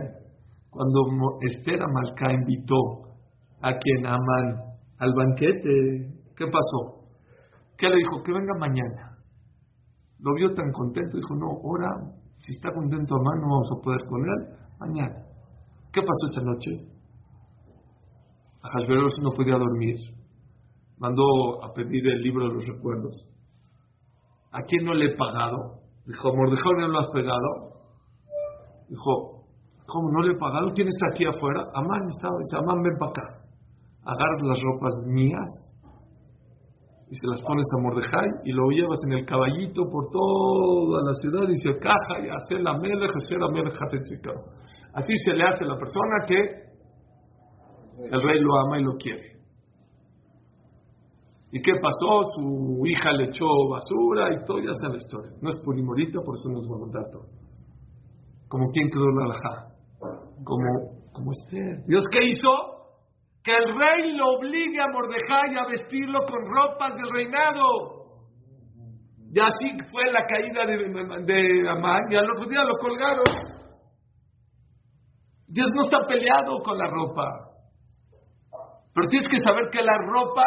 [0.69, 3.15] cuando Esther Amalcá invitó
[3.63, 7.07] a quien aman al banquete, ¿qué pasó?
[7.77, 8.23] ¿Qué le dijo?
[8.23, 9.17] Que venga mañana.
[10.19, 11.89] Lo vio tan contento, dijo, no, ahora,
[12.37, 15.25] si está contento Amán, no vamos a poder con él, mañana.
[15.91, 16.71] ¿Qué pasó esta noche?
[18.61, 19.97] Hashverosh no podía dormir
[21.03, 23.27] mandó a pedir el libro de los recuerdos.
[24.51, 25.81] ¿A quién no le he pagado?
[26.05, 27.49] Dijo, Mordejai, ¿no lo has pegado?
[28.87, 29.45] Dijo,
[29.85, 30.71] ¿cómo no le he pagado?
[30.73, 31.61] ¿Quién está aquí afuera?
[31.73, 33.45] Amán estaba, dice, Amán, ven para acá.
[34.05, 35.49] Agarra las ropas mías
[37.13, 41.13] y se las pones a Mordejai y lo llevas en el caballito por toda la
[41.13, 43.69] ciudad y se caja y hace la mele, la mele,
[44.95, 46.39] Así se le hace a la persona que
[48.09, 49.37] el rey lo ama y lo quiere.
[51.51, 52.23] ¿Y qué pasó?
[52.33, 55.31] Su hija le echó basura y todo, ya sabe la historia.
[55.39, 57.29] No es purimorita, por eso no es voluntario.
[58.47, 59.67] Como quien quedó la alajá.
[60.43, 60.65] Como,
[61.13, 61.85] como Esther.
[61.85, 62.72] ¿Dios qué hizo?
[63.43, 68.03] Que el rey lo obligue a Mordejai a vestirlo con ropas del reinado.
[69.33, 72.01] Y así fue la caída de, de Amán.
[72.09, 73.23] Y al otro día lo colgaron.
[75.47, 77.53] Dios no está peleado con la ropa.
[78.93, 80.43] Pero tienes que saber que la ropa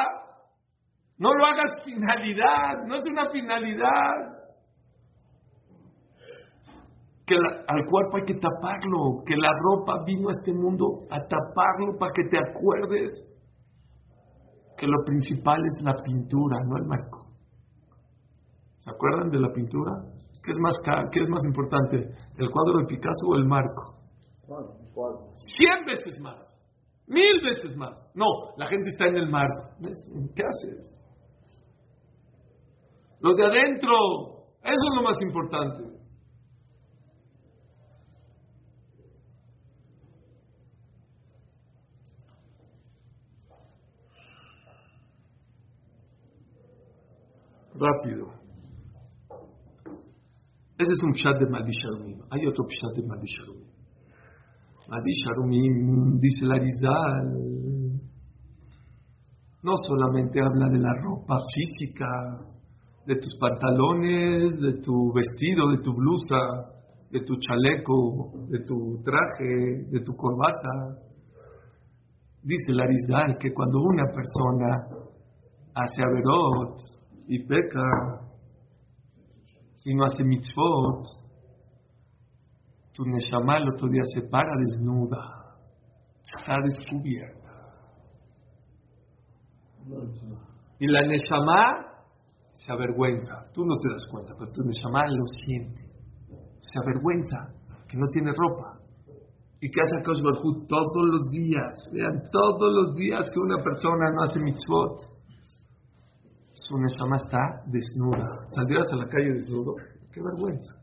[1.18, 4.35] no lo hagas finalidad, no es una finalidad.
[7.26, 11.98] Que al cuerpo hay que taparlo, que la ropa vino a este mundo a taparlo
[11.98, 13.10] para que te acuerdes
[14.76, 17.26] que lo principal es la pintura, no el marco.
[18.78, 19.90] ¿Se acuerdan de la pintura?
[20.42, 20.74] ¿Qué es más,
[21.10, 21.96] qué es más importante,
[22.38, 23.96] el cuadro de Picasso o el marco?
[25.56, 26.38] Cien veces más,
[27.08, 27.96] mil veces más.
[28.14, 29.70] No, la gente está en el marco.
[29.80, 31.02] ¿Qué haces?
[33.20, 33.96] Lo de adentro,
[34.62, 35.95] eso es lo más importante.
[47.78, 48.32] Rápido.
[50.78, 51.72] Ese es un chat de Madi
[52.30, 53.26] Hay otro chat de Madi
[55.12, 56.18] Sharumim.
[56.18, 58.00] dice la Rizal,
[59.62, 62.06] no solamente habla de la ropa física,
[63.06, 66.72] de tus pantalones, de tu vestido, de tu blusa,
[67.10, 70.98] de tu chaleco, de tu traje, de tu corbata.
[72.42, 74.86] Dice Larizal que cuando una persona
[75.74, 76.95] hace averot
[77.28, 77.82] y peca,
[79.84, 81.02] y no hace mitzvot,
[82.92, 85.56] tu Neshama el otro día se para desnuda,
[86.38, 87.36] está descubierta.
[90.78, 91.86] Y la Neshama
[92.52, 93.50] se avergüenza.
[93.52, 95.82] Tú no te das cuenta, pero tu Neshama lo siente.
[96.60, 97.54] Se avergüenza
[97.88, 98.80] que no tiene ropa.
[99.60, 100.22] ¿Y que hace Kosh
[100.68, 101.90] todos los días?
[101.92, 105.15] Vean, todos los días que una persona no hace mitzvot,
[106.56, 108.46] su Neshama está desnuda.
[108.54, 109.74] ¿Saldrías a la calle desnudo?
[110.10, 110.74] ¡Qué vergüenza!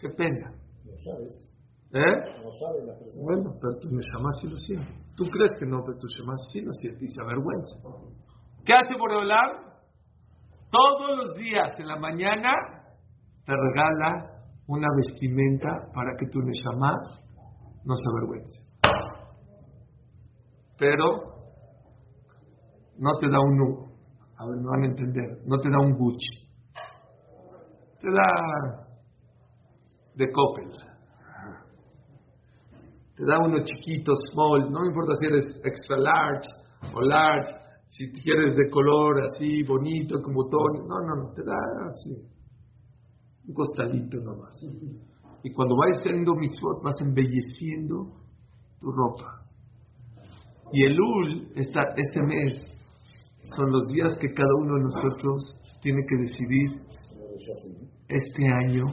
[0.00, 0.52] ¡Qué pena!
[0.84, 1.50] No sabes.
[1.92, 2.42] ¿Eh?
[2.42, 3.22] No sabe la persona.
[3.22, 4.92] Bueno, pero tu Neshama sí lo siente.
[5.16, 7.76] Tú crees que no, pero tu Neshama sí lo siente y se avergüenza.
[8.64, 9.66] ¿Qué hace Boreolam?
[10.70, 12.52] Todos los días en la mañana
[13.44, 14.36] te regala
[14.68, 16.92] una vestimenta para que tu Neshama
[17.84, 18.66] no se avergüence.
[20.78, 21.36] Pero
[22.98, 23.85] no te da un,
[24.38, 26.46] a ver, me van a entender, no te da un Gucci.
[28.00, 28.86] Te da
[30.14, 30.70] de Coppel.
[33.16, 36.46] Te da uno chiquito, small, no importa si eres extra large
[36.94, 37.50] o large,
[37.88, 40.80] si quieres de color así, bonito, como Tony.
[40.86, 41.56] No, no, no, te da
[41.90, 42.14] así.
[43.48, 44.54] Un costadito nomás.
[45.42, 48.12] Y cuando vayas haciendo mitzvot, vas embelleciendo
[48.78, 49.46] tu ropa.
[50.72, 52.75] Y el Ul, esta, este mes,
[53.54, 55.42] son los días que cada uno de nosotros
[55.82, 56.68] tiene que decidir
[58.08, 58.84] este año,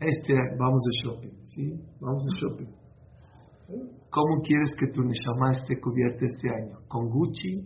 [0.00, 1.72] este año, vamos de shopping, ¿sí?
[2.00, 2.80] Vamos de shopping.
[4.10, 6.78] ¿Cómo quieres que tu Neshama esté cubierta este año?
[6.88, 7.64] ¿Con Gucci?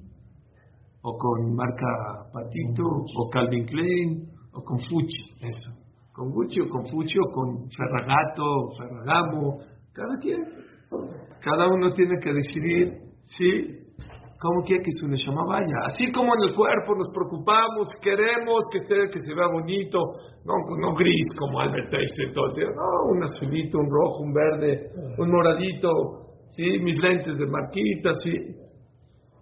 [1.03, 2.83] ¿O con marca Patito?
[2.85, 4.29] ¿O Calvin Klein?
[4.53, 5.23] ¿O con Fucci?
[5.41, 5.71] Eso.
[6.13, 9.59] ¿Con Gucci o con Fucci o con Ferragato, Ferragamo?
[9.93, 10.45] Cada quien.
[11.41, 13.84] Cada uno tiene que decidir, ¿sí?
[14.45, 15.89] ¿Cómo quiere que su Neshama vaya?
[15.89, 19.97] Así como en el cuerpo nos preocupamos, queremos que se, que se vea bonito,
[20.45, 20.53] no,
[20.85, 25.89] no gris como Albert Einstein todo no, un azulito, un rojo, un verde, un moradito,
[26.51, 26.79] ¿sí?
[26.79, 28.37] mis lentes de marquita, ¿sí?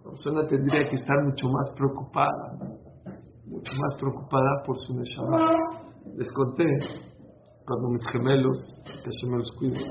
[0.05, 2.79] La persona tendría que estar mucho más preocupada,
[3.43, 5.51] mucho más preocupada por su Neshama.
[6.15, 6.63] Les conté,
[7.67, 8.57] cuando mis gemelos,
[9.03, 9.83] que yo me los cuido,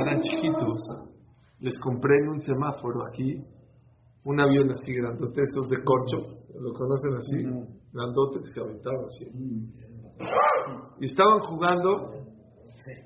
[0.00, 0.80] eran chiquitos,
[1.60, 3.44] les compré en un semáforo aquí
[4.28, 6.18] un avión así grandote, esos de corcho,
[6.60, 7.42] lo conocen así,
[7.92, 9.24] grandote que se aventaba así.
[11.00, 12.12] Y estaban jugando,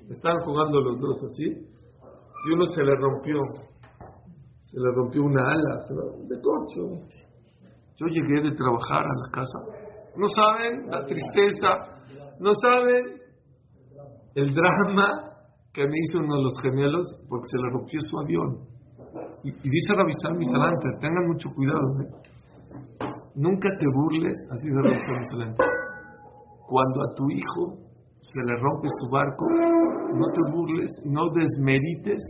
[0.09, 3.39] estaban jugando los dos así, y uno se le rompió,
[4.59, 5.85] se le rompió una ala
[6.27, 7.07] de corcho.
[7.95, 9.59] Yo llegué de trabajar a la casa,
[10.17, 12.03] no saben la tristeza,
[12.41, 13.21] no saben
[14.35, 15.07] el drama
[15.71, 18.72] que me hizo uno de los gemelos porque se le rompió su avión.
[19.43, 22.01] Y, y dice Ravisal Misalante, tengan mucho cuidado.
[22.01, 22.07] ¿eh?
[23.35, 25.63] Nunca te burles, así dice Ravisal Misalante.
[26.67, 27.83] Cuando a tu hijo
[28.21, 29.45] se le rompe su barco,
[30.15, 32.23] no te burles, no desmerites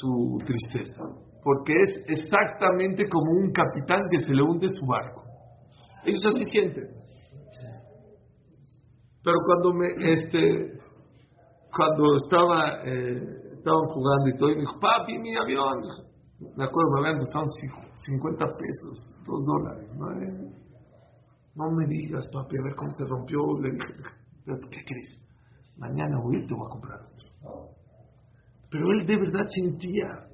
[0.00, 1.04] su tristeza.
[1.42, 5.22] Porque es exactamente como un capitán que se le hunde su barco.
[6.04, 6.88] Ellos así sienten.
[9.22, 10.80] Pero cuando me, este,
[11.74, 15.84] cuando estaba eh, estaban jugando y todo, y me dijo, papi, mi avión.
[16.56, 17.44] Me acuerdo, me habían costado
[18.06, 19.90] 50 pesos, 2 dólares.
[19.94, 20.06] ¿no?
[21.56, 23.38] no me digas, papi, a ver cómo se rompió.
[23.60, 23.86] Le dije,
[24.70, 25.10] ¿qué crees?
[25.76, 27.28] Mañana voy y te voy a comprar otro.
[28.70, 30.26] Pero él de verdad sentía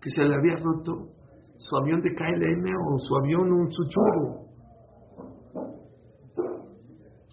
[0.00, 1.12] que se le había roto
[1.56, 4.46] su avión de KLM o su avión, un suchuro.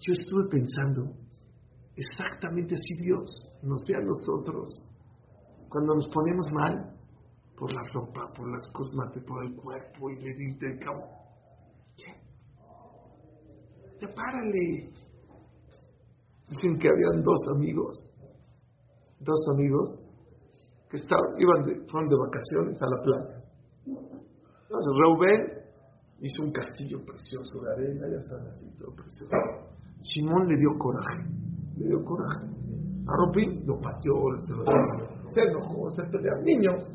[0.00, 1.12] Yo estuve pensando,
[1.96, 3.28] exactamente así Dios
[3.62, 4.87] nos ve a nosotros
[5.68, 6.98] cuando nos ponemos mal
[7.56, 8.92] por la ropa, por las cosas,
[9.26, 11.02] por el cuerpo y le dice el cabo,
[11.96, 12.14] ¿qué?
[14.00, 14.92] Ya párale.
[16.48, 17.96] Dicen que habían dos amigos,
[19.20, 20.08] dos amigos
[20.88, 23.44] que estaban, iban de, fueron de vacaciones a la playa.
[23.84, 25.58] Entonces Reuben
[26.20, 29.36] hizo un castillo precioso de arena, ya sabes, así todo precioso.
[30.00, 31.24] Simón le dio coraje,
[31.76, 32.57] le dio coraje.
[33.08, 34.38] A lo pateó, lo
[35.30, 36.44] se enojó, se pelearon.
[36.44, 36.92] Niños.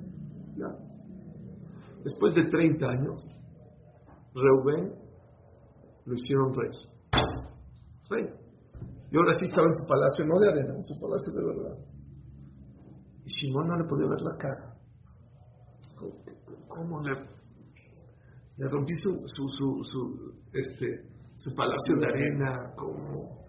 [2.03, 3.25] Después de 30 años,
[4.35, 4.93] Reuben
[6.05, 6.69] lo hicieron rey.
[8.09, 8.29] Rey.
[9.11, 11.77] Y ahora sí estaba en su palacio, no de arena, en su palacio de verdad.
[13.25, 14.75] Y Simón no le podía ver la cara.
[16.67, 17.13] ¿Cómo le,
[18.57, 22.73] le rompí su, su, su, su, este, su palacio de arena?
[22.75, 23.43] como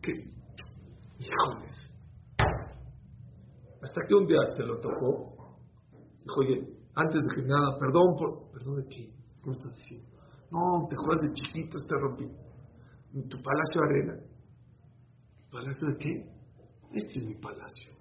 [0.00, 0.12] ¿Qué?
[1.18, 1.81] Híjoles.
[3.82, 5.34] Hasta que un día se lo tocó.
[6.22, 8.52] Dijo, oye, antes de que nada, perdón por...
[8.52, 9.12] ¿Perdón de qué?
[9.40, 10.08] ¿Cómo estás diciendo?
[10.52, 12.24] No, te juegas de chiquito, te rompí.
[13.14, 14.14] En tu palacio de arena.
[15.50, 16.32] ¿Palacio de qué?
[16.94, 17.92] Este es mi palacio.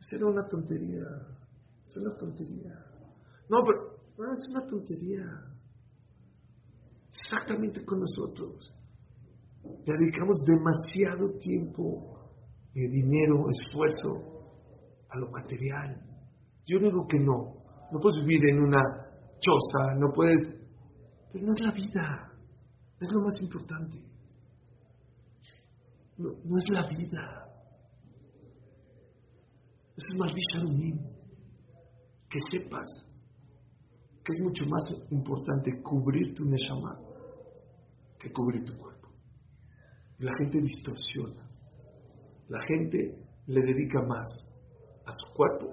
[0.00, 1.02] Esa era una tontería.
[1.86, 2.72] Es una tontería.
[3.48, 5.24] No, pero es una tontería.
[7.08, 8.78] Exactamente con nosotros.
[9.84, 12.30] Dedicamos demasiado tiempo,
[12.74, 14.31] eh, dinero, esfuerzo
[15.12, 16.00] a lo material.
[16.66, 17.62] Yo digo que no.
[17.92, 18.80] No puedes vivir en una
[19.40, 20.40] choza, no puedes...
[21.32, 22.32] Pero no es la vida.
[23.00, 23.98] Es lo más importante.
[26.16, 27.42] No, no es la vida.
[29.96, 30.32] Eso es más
[32.30, 32.86] Que sepas
[34.24, 36.96] que es mucho más importante cubrir tu neshama
[38.18, 39.08] que cubrir tu cuerpo.
[40.18, 41.50] la gente distorsiona.
[42.48, 44.51] La gente le dedica más
[45.06, 45.66] a su cuerpo.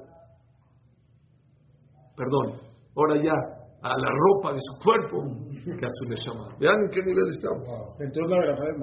[2.16, 2.60] Perdón,
[2.96, 3.34] ahora ya
[3.82, 5.24] a la ropa de su cuerpo
[5.64, 6.56] que a su neshama.
[6.60, 7.64] Vean en qué nivel estamos.
[8.00, 8.80] Entonces la verdad de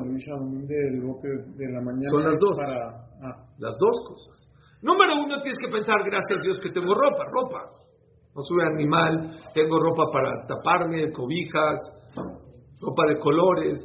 [0.66, 2.56] del de la mañana son las dos.
[2.56, 2.88] Para,
[3.22, 3.46] ah.
[3.58, 4.56] Las dos cosas.
[4.82, 7.60] Número uno, tienes que pensar, gracias a Dios que tengo ropa, ropa.
[8.34, 11.78] No soy animal, tengo ropa para taparme, cobijas,
[12.80, 13.80] ropa de colores.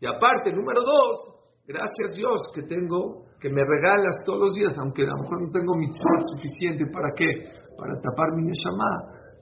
[0.00, 4.72] Y aparte, número dos, gracias a Dios que tengo, que me regalas todos los días,
[4.80, 5.84] aunque a lo mejor no tengo mi
[6.32, 7.28] suficiente, ¿para qué?
[7.76, 8.88] Para tapar mi neshama.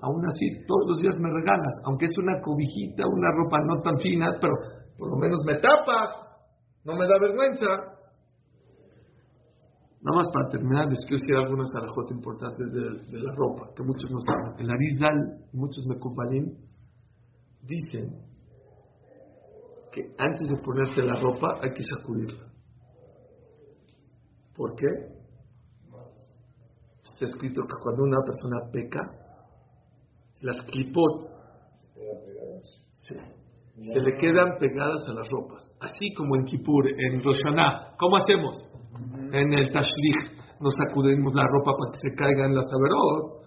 [0.03, 3.97] Aún así, todos los días me regalas, aunque es una cobijita, una ropa no tan
[4.03, 4.55] fina, pero
[4.99, 6.35] por lo menos me tapa,
[6.83, 7.71] no me da vergüenza.
[10.03, 12.67] Nada más para terminar, les quiero decir algunas arajotas importantes
[13.07, 14.67] de, la ropa, que muchos no saben.
[14.67, 16.59] El Arizal y muchos Mekubalim
[17.63, 18.19] dicen
[19.93, 22.51] que antes de ponerte la ropa hay que sacudirla.
[24.63, 24.87] ¿Por qué?
[27.03, 29.01] Está escrito que cuando una persona peca,
[30.43, 31.27] las clipot
[33.03, 35.67] se le quedan pegadas a las ropas.
[35.81, 37.97] Así como en Kippur, en Roshaná.
[37.99, 38.57] ¿Cómo hacemos?
[39.33, 43.43] en el tashlich nos sacudimos la ropa para que se caiga en la saberot,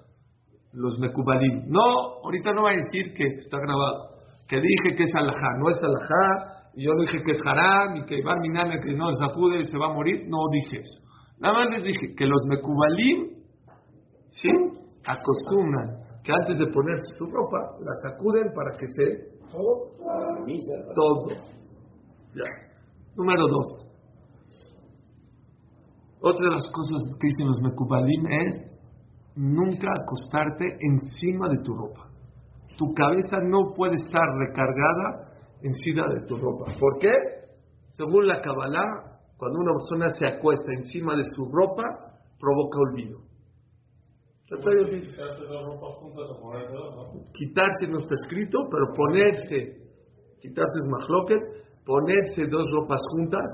[0.73, 1.69] los mekubalim.
[1.69, 5.69] No, ahorita no va a decir que está grabado, que dije que es alajá, no
[5.69, 8.93] es alajá, y yo no dije que es haram, y que va mi nana que
[8.93, 11.04] no sacude y se va a morir, no dije eso.
[11.39, 13.43] Nada más les dije que los mekubalim,
[14.29, 14.49] ¿sí?
[15.05, 19.35] Acostumbran que antes de ponerse su ropa, la sacuden para que se...
[20.95, 21.27] Todo.
[22.33, 22.49] Ya.
[23.15, 23.85] Número dos.
[26.21, 28.55] Otra de las cosas que dicen los Mekubalim es
[29.35, 32.09] nunca acostarte encima de tu ropa.
[32.77, 35.31] Tu cabeza no puede estar recargada
[35.61, 36.65] encima de tu ropa.
[36.79, 37.13] ¿Por qué?
[37.91, 41.83] Según la Kabbalah, cuando una persona se acuesta encima de su ropa,
[42.39, 43.19] provoca olvido.
[47.33, 49.81] Quitarse no está escrito, pero ponerse,
[50.39, 51.41] quitarse es mahloket,
[51.83, 53.45] ponerse dos ropas juntas,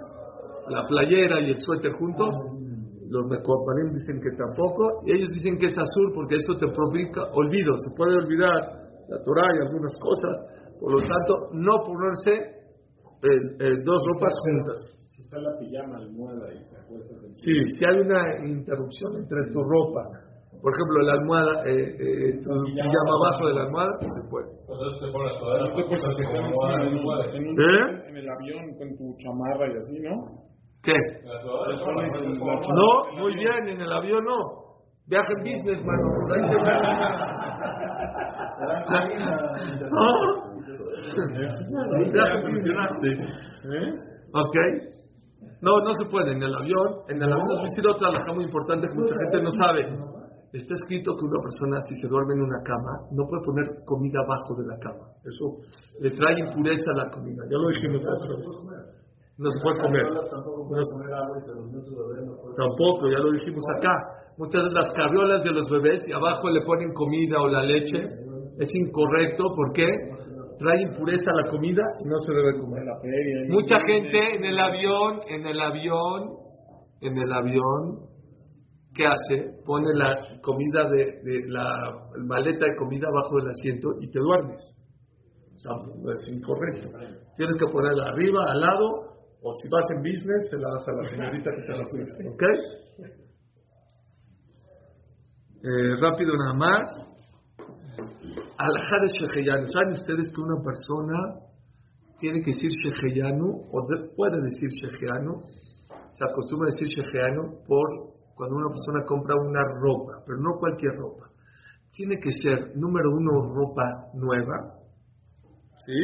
[0.67, 2.35] la playera y el suéter juntos,
[3.09, 7.23] los Mekopanim dicen que tampoco, y ellos dicen que es azul porque esto te provoca
[7.33, 8.53] olvido, se puede olvidar
[9.09, 10.37] la Torah y algunas cosas,
[10.79, 12.61] por lo tanto, no ponerse
[13.83, 15.00] dos ropas juntas.
[15.31, 16.75] Si está la pijama, almohada y te
[17.35, 20.03] Sí, si hay una interrupción entre tu ropa,
[20.61, 24.51] por ejemplo, la almohada, eh, eh, tu pijama abajo de la almohada, se puede.
[28.09, 30.15] En el avión con tu chamarra y así, ¿no?
[30.83, 30.95] ¿Qué?
[32.75, 34.37] No, muy bien, en el avión no.
[35.07, 36.03] Viaje en business, mano.
[36.33, 36.55] Ahí se
[43.77, 43.93] ¿Eh?
[44.33, 44.57] Ok.
[45.61, 46.33] No, no se puede.
[46.33, 49.51] En el avión, en el avión decir otra alhaja muy importante que mucha gente no
[49.51, 49.85] sabe.
[50.51, 54.19] Está escrito que una persona, si se duerme en una cama, no puede poner comida
[54.25, 55.07] abajo de la cama.
[55.23, 55.63] Eso
[56.01, 57.43] le trae impureza a la comida.
[57.49, 59.01] Ya lo dijimos vez
[59.41, 60.05] no se puede comer.
[62.55, 63.93] Tampoco, ya lo dijimos acá.
[64.37, 68.01] Muchas de las carriolas de los bebés y abajo le ponen comida o la leche.
[68.59, 69.87] Es incorrecto, ¿por qué?
[70.61, 72.83] Trae impureza a la comida y no se debe comer.
[73.49, 76.37] Mucha gente en el avión, en el avión,
[77.01, 78.05] en el avión,
[78.93, 79.53] ¿qué hace?
[79.65, 81.65] Pone la comida de, de la
[82.27, 84.61] maleta de comida abajo del asiento y te duermes.
[85.57, 86.89] es incorrecto.
[87.35, 90.91] Tienes que ponerla arriba, al lado o si vas en business, se la das a
[91.01, 92.29] la señorita que te la ofrece.
[92.29, 92.43] ¿Ok?
[95.63, 97.10] Eh, rápido nada más.
[98.61, 99.65] Alajá de Sheheyanu.
[99.67, 101.17] ¿Saben ustedes que una persona
[102.19, 105.41] tiene que decir Sheheyanu o puede decir Sheheyanu?
[106.13, 107.87] Se acostumbra a decir Sheheyanu por
[108.35, 111.29] cuando una persona compra una ropa, pero no cualquier ropa.
[111.91, 113.83] Tiene que ser, número uno, ropa
[114.13, 114.81] nueva,
[115.85, 115.97] ¿Sí?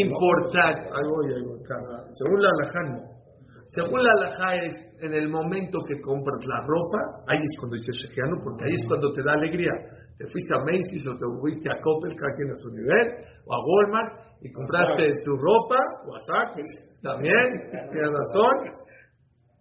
[0.00, 1.28] Importar, ahí voy,
[2.12, 3.02] según la alajano,
[3.66, 6.98] Según la alajá es en el momento que compras la ropa,
[7.28, 9.72] ahí es cuando dice Shejianu, porque ahí es cuando te da alegría.
[10.22, 13.50] Te fuiste a Macy's o te fuiste a Coppel, cada quien a su nivel, o
[13.50, 16.62] a Walmart, y compraste tu ropa, o a Saks,
[17.02, 17.42] también,
[17.90, 18.86] tienes razón,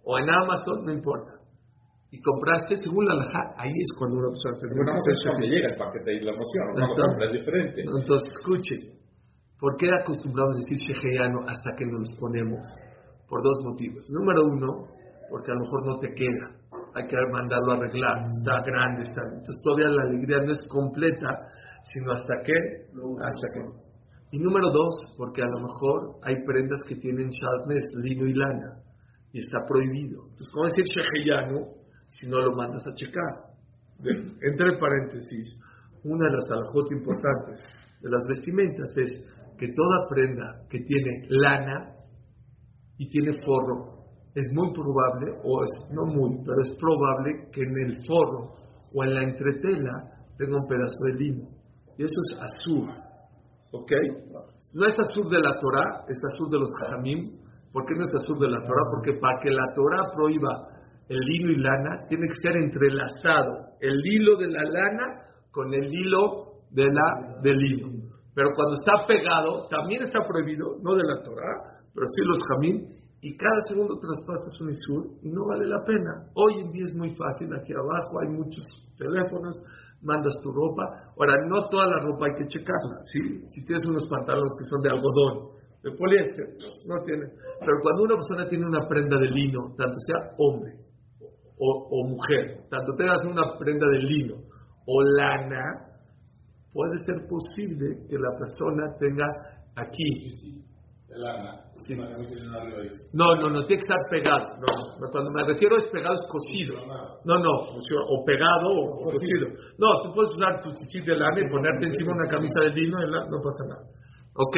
[0.05, 1.33] o en Amazon, no importa.
[2.11, 6.13] Y compraste según la alajá, ahí es cuando una persona te Bueno, llega el paquete
[6.13, 7.81] y la emoción, no compras diferente.
[7.81, 9.01] Entonces, escuchen,
[9.57, 12.61] ¿por qué acostumbramos a decir Shejianu hasta que nos ponemos?
[13.25, 14.05] Por dos motivos.
[14.13, 14.93] Número uno,
[15.27, 16.60] porque a lo mejor no te queda.
[16.93, 18.29] Hay que mandarlo a arreglar.
[18.37, 19.21] Está grande, está.
[19.23, 21.47] Entonces todavía la alegría no es completa,
[21.93, 22.53] sino hasta que.
[22.53, 23.91] Hasta que.
[24.33, 28.77] Y número dos, porque a lo mejor hay prendas que tienen sharpness, lino y lana,
[29.33, 30.21] y está prohibido.
[30.23, 31.67] Entonces, ¿cómo decir sheheyanu
[32.07, 33.51] si no lo mandas a checar?
[33.99, 34.11] De-
[34.47, 35.59] entre paréntesis,
[36.03, 37.61] una de las alajot importantes
[38.01, 39.11] de las vestimentas es
[39.57, 41.93] que toda prenda que tiene lana
[42.97, 44.00] y tiene forro,
[44.33, 48.53] es muy probable, o es no muy, pero es probable que en el forro
[48.93, 49.91] o en la entretela
[50.37, 51.47] tenga un pedazo de lino.
[51.97, 52.87] Y eso es azul.
[53.71, 53.91] ¿Ok?
[54.73, 57.37] No es azul de la Torah, es azul de los Jajamim.
[57.71, 58.83] ¿Por qué no es azul de la Torah?
[58.91, 60.67] Porque para que la Torah prohíba
[61.09, 65.05] el lino y lana, tiene que ser entrelazado el hilo de la lana
[65.51, 67.87] con el hilo de la, del lino.
[68.33, 72.87] Pero cuando está pegado, también está prohibido, no de la Torah, pero sí los jamín,
[73.21, 76.25] y cada segundo traspasas un isur y no vale la pena.
[76.33, 78.65] Hoy en día es muy fácil, aquí abajo hay muchos
[78.97, 79.55] teléfonos,
[80.01, 81.13] mandas tu ropa.
[81.15, 83.45] Ahora, no toda la ropa hay que checarla, ¿sí?
[83.49, 85.53] Si tienes unos pantalones que son de algodón,
[85.83, 86.45] de poliéster,
[86.87, 87.29] no tiene.
[87.59, 90.73] Pero cuando una persona tiene una prenda de lino, tanto sea hombre
[91.59, 94.35] o, o mujer, tanto tengas una prenda de lino
[94.87, 95.93] o lana,
[96.73, 99.27] puede ser posible que la persona tenga
[99.75, 100.65] aquí
[101.83, 101.95] Sí.
[103.13, 104.57] No, no, no, tiene que estar pegado.
[104.59, 106.75] No, no, cuando me refiero es pegado es cosido.
[107.25, 109.47] No, no, o pegado o cosido.
[109.77, 112.97] No, tú puedes usar tu chichis de lana y ponerte encima una camisa de lino
[112.99, 113.83] no pasa nada.
[114.35, 114.57] ¿Ok?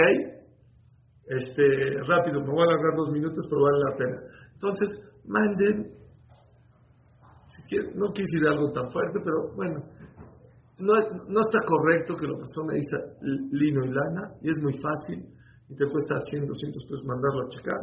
[1.26, 1.64] Este,
[2.06, 4.18] rápido, me voy a alargar dos minutos, pero vale la pena.
[4.54, 4.90] Entonces,
[5.26, 5.92] manden,
[7.48, 9.80] si quieren, no quise ir algo tan fuerte, pero bueno,
[10.80, 10.94] no,
[11.30, 12.98] no está correcto que la persona dice
[13.52, 15.26] lino y lana, y es muy fácil,
[15.70, 17.82] y te cuesta 100, 200 pesos mandarlo a checar,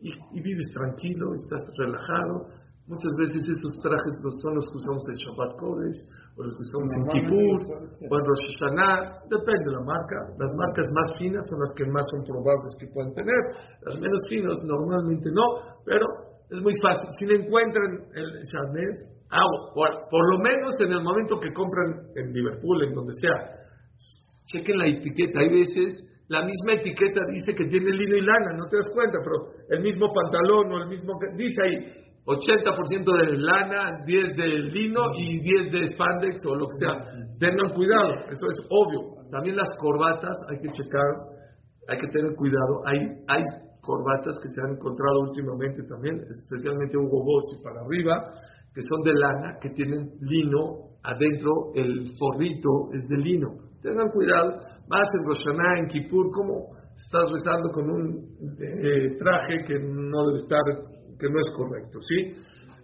[0.00, 2.46] y, y vives tranquilo, estás relajado.
[2.86, 6.00] Muchas veces esos trajes los- son los que usamos en Shabbat Kodesh,
[6.36, 7.58] o los que usamos en Kippur,
[8.04, 10.18] o en Rosh Hashanah, depende de la marca.
[10.36, 13.40] Las marcas más finas son las que más son probables que pueden tener,
[13.88, 16.04] las menos finas normalmente no, pero
[16.50, 17.08] es muy fácil.
[17.16, 18.94] Si le encuentran el Shabnez,
[19.32, 23.64] agua, por, por lo menos en el momento que compran en Liverpool, en donde sea,
[24.52, 25.40] chequen la etiqueta.
[25.40, 29.18] Hay veces la misma etiqueta dice que tiene lino y lana, no te das cuenta,
[29.22, 35.02] pero el mismo pantalón o el mismo dice ahí 80% de lana, 10 de lino
[35.18, 36.96] y 10 de spandex o lo que sea.
[37.38, 39.28] Tengan cuidado, eso es obvio.
[39.30, 41.04] También las corbatas hay que checar,
[41.88, 42.80] hay que tener cuidado.
[42.86, 42.98] Hay,
[43.28, 43.44] hay
[43.82, 48.32] corbatas que se han encontrado últimamente también, especialmente Hugo Boss y para arriba,
[48.72, 53.48] que son de lana, que tienen lino adentro, el forrito es de lino.
[53.84, 54.56] Tengan cuidado,
[54.88, 58.16] más en Roshaná, en Kippur, como estás rezando con un
[58.56, 60.64] eh, traje que no debe estar,
[61.20, 62.32] que no es correcto, ¿sí?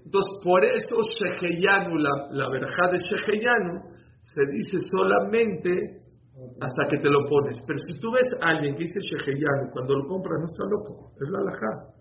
[0.04, 3.80] Entonces, por eso Sheheyanu, la, la de Sheheyanu,
[4.20, 6.04] se dice solamente
[6.60, 7.56] hasta que te lo pones.
[7.66, 11.12] Pero si tú ves a alguien que dice Sheheyanu, cuando lo compra no está loco,
[11.16, 11.96] es la alajá.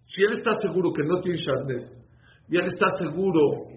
[0.00, 1.84] Si él está seguro que no tiene Sharnes,
[2.48, 3.68] y él está seguro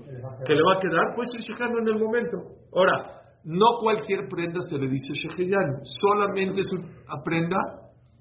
[0.45, 2.37] que le va a quedar, pues el Sheheyanu en el momento.
[2.71, 3.14] Ahora,
[3.45, 7.57] no cualquier prenda se le dice Sheheyanu, solamente es una prenda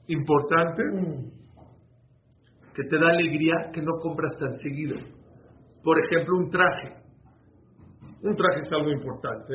[0.06, 0.82] importante
[2.74, 4.96] que te da alegría que no compras tan seguido.
[5.82, 6.96] Por ejemplo, un traje.
[8.22, 9.54] Un traje es algo importante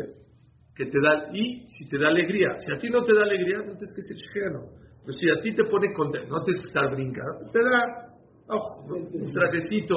[0.76, 2.56] que te da, y si te da alegría.
[2.60, 4.62] Si a ti no te da alegría, no tienes que decir Sheheyanu.
[5.02, 8.10] Pero si a ti te pone contento, no tienes que estar brincando, te da
[8.50, 9.96] oh, un trajecito,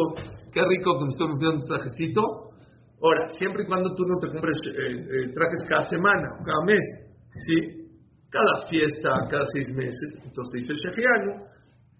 [0.53, 2.21] qué rico que me estoy un trajecito.
[3.03, 6.87] Ahora, siempre y cuando tú no te compres eh, eh, trajes cada semana, cada mes,
[7.47, 7.83] ¿sí?
[8.31, 11.45] Cada fiesta, cada seis meses, entonces dice Shehianu,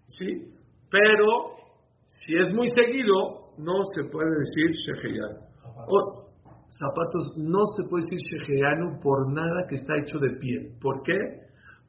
[0.07, 0.55] ¿sí?
[0.89, 1.59] Pero,
[2.05, 5.39] si es muy seguido, no se puede decir Shehianu.
[5.87, 6.23] O,
[6.71, 10.71] zapatos, no se puede decir Shehianu por nada que está hecho de piel.
[10.81, 11.19] ¿Por qué?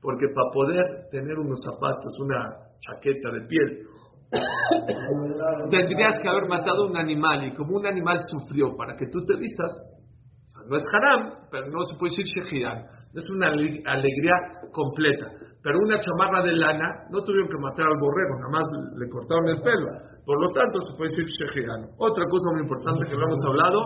[0.03, 2.51] Porque para poder tener unos zapatos, una
[2.81, 3.87] chaqueta de piel,
[5.70, 9.37] tendrías que haber matado un animal y como un animal sufrió para que tú te
[9.37, 12.78] vistas, o sea, no es haram, pero no se puede decir shehian,
[13.12, 14.35] no es una ale- alegría
[14.72, 15.26] completa.
[15.62, 18.66] Pero una chamarra de lana, no tuvieron que matar al borrego, nada más
[19.01, 19.89] le cortaron el pelo.
[20.26, 21.89] Por lo tanto, se puede decir shejiano.
[21.99, 23.80] Otra cosa muy importante que hemos hablado,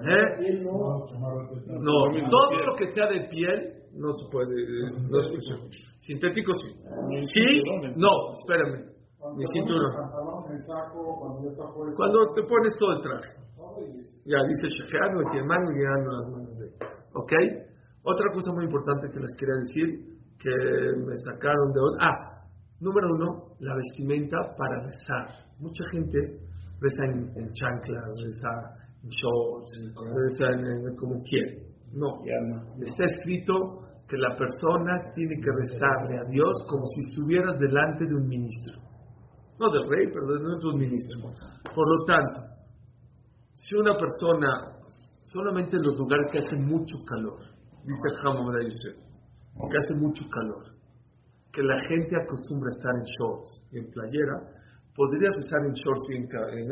[0.00, 0.24] ¿eh?
[1.84, 4.54] No, todo lo que sea de piel no se puede,
[5.10, 5.70] no se puede.
[5.98, 6.68] Sintético sí.
[7.28, 7.62] Sí,
[7.96, 8.95] no, espérame.
[9.34, 9.92] Mi cinturón.
[11.96, 13.46] Cuando te pones todo el traje.
[14.24, 16.66] Ya dice shejiano, y mano y las manos de.
[17.14, 17.32] ¿Ok?
[18.02, 20.52] Otra cosa muy importante que les quería decir que
[21.04, 21.80] me sacaron de...
[22.00, 22.44] Ah,
[22.80, 25.28] número uno, la vestimenta para rezar.
[25.58, 26.18] Mucha gente
[26.80, 28.50] reza en, chanclas, reza
[29.02, 31.66] en shorts, reza en, como quiere.
[31.92, 32.22] No,
[32.84, 33.54] está escrito
[34.08, 38.85] que la persona tiene que rezarle a Dios como si estuvieras delante de un ministro.
[39.58, 41.30] No del rey, pero de un ministro.
[41.74, 42.40] Por lo tanto,
[43.54, 44.78] si una persona,
[45.22, 47.40] solamente en los lugares que hace mucho calor,
[47.84, 48.96] dice Hamad Yosef,
[49.70, 50.76] que hace mucho calor,
[51.50, 54.36] que la gente acostumbra a estar en shorts y en playera,
[54.94, 56.68] podrías estar en shorts y en, en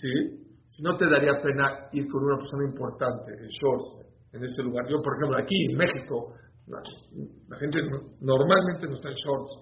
[0.00, 0.48] ¿sí?
[0.66, 4.86] Si no te daría pena ir con una persona importante en shorts en este lugar.
[4.88, 6.34] Yo, por ejemplo, aquí en México,
[6.66, 7.80] la, gente
[8.20, 9.52] normalmente no está en shorts.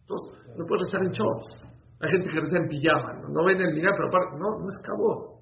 [0.00, 1.75] Entonces, no puedes estar en shorts.
[2.00, 4.78] Hay gente que reza en pijama, no, ven el mirar, pero aparte, no, no es
[4.84, 5.40] cabo.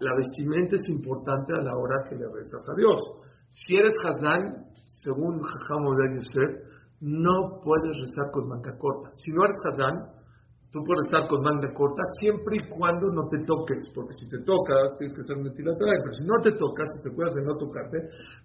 [0.00, 3.00] la vestimenta es importante a la hora que le rezas a Dios.
[3.48, 6.72] Si eres Hazdán, según Jajam de Yosef,
[7.02, 9.10] no puedes rezar con manga corta.
[9.14, 10.22] Si no eres Hadán,
[10.70, 14.38] tú puedes estar con manga corta siempre y cuando no te toques, porque si te
[14.46, 17.58] tocas tienes que ser metilateral, pero si no te tocas, si te cuidas de no
[17.58, 17.98] tocarte,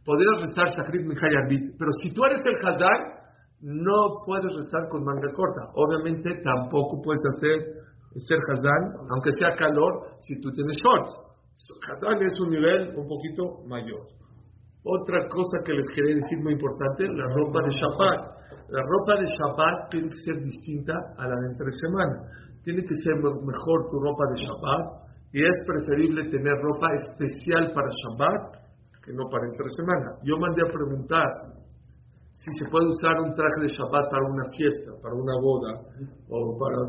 [0.04, 1.78] podrías rezar Shachrit Mihayarbit.
[1.78, 3.17] Pero si tú eres el Hadán,
[3.62, 5.72] no puedes rezar con manga corta.
[5.74, 7.78] Obviamente tampoco puedes hacer
[8.18, 11.14] ser Hazán, aunque sea calor, si tú tienes shorts.
[11.90, 14.02] Hazán es un nivel un poquito mayor.
[14.84, 18.22] Otra cosa que les quería decir muy importante, la ropa de Shabbat.
[18.70, 22.16] La ropa de Shabbat tiene que ser distinta a la de entre semana.
[22.64, 27.90] Tiene que ser mejor tu ropa de Shabbat y es preferible tener ropa especial para
[27.90, 28.68] Shabbat
[29.04, 30.20] que no para entre semana.
[30.24, 31.57] Yo mandé a preguntar
[32.48, 35.84] si se puede usar un traje de Shabbat para una fiesta, para una boda,
[36.32, 36.80] o para...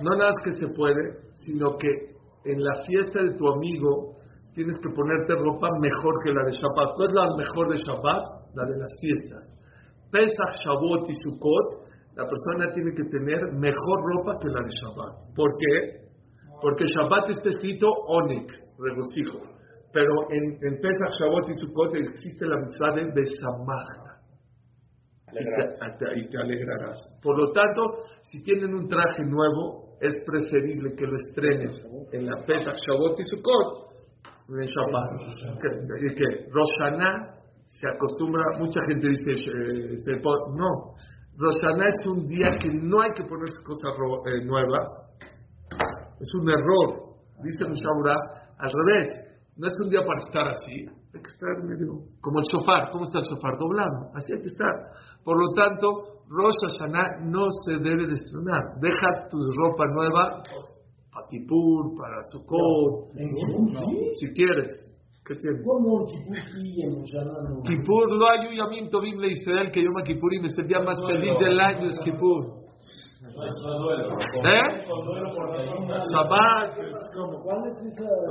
[0.00, 2.16] No nada más que se puede, sino que
[2.48, 4.16] en la fiesta de tu amigo
[4.54, 6.96] tienes que ponerte ropa mejor que la de Shabbat.
[6.96, 8.22] ¿Cuál es la mejor de Shabbat?
[8.56, 9.44] La de las fiestas.
[10.10, 11.68] Pesach, Shavuot y Sukkot,
[12.16, 15.36] la persona tiene que tener mejor ropa que la de Shabbat.
[15.36, 16.08] ¿Por qué?
[16.60, 18.48] Porque Shabbat está escrito Onik,
[18.80, 19.44] regocijo.
[19.92, 24.09] Pero en, en Pesach, Shavuot y Sukkot existe la mitzvah de Besamachta.
[25.32, 26.98] Y te, alegrarás.
[27.22, 27.82] Por lo tanto,
[28.22, 31.70] si tienen un traje nuevo, es preferible que lo estrenen
[32.12, 33.90] en la Pesach, Shavuot y Sukkot
[34.48, 35.60] en Shabbat.
[35.60, 40.94] Que, que Roshaná se acostumbra, mucha gente dice, eh, no,
[41.36, 43.92] Roshaná es un día que no hay que ponerse cosas
[44.26, 44.88] eh, nuevas,
[46.20, 48.16] es un error, dice Mushabura,
[48.58, 49.08] al revés,
[49.56, 53.04] no es un día para estar así, hay que estar medio, como el sofá, ¿cómo
[53.04, 53.50] está el sofá?
[53.58, 54.74] Doblado, así hay que estar.
[55.24, 60.42] Por lo tanto, Rosh Hashanah no se debe de estrenar, deja tu ropa nueva
[61.12, 63.10] para Kipur, para Sukkot,
[64.14, 64.96] si quieres.
[65.26, 65.58] ¿Qué tiene?
[65.64, 67.04] ¿Cómo Kipur sí en
[67.62, 71.38] Kipur no hay un llamamiento bíblico Israel que Yom Kippurim es el día más feliz
[71.38, 72.60] del año, es Kipur.
[74.44, 74.86] ¿Eh?
[76.10, 76.78] Shabbat.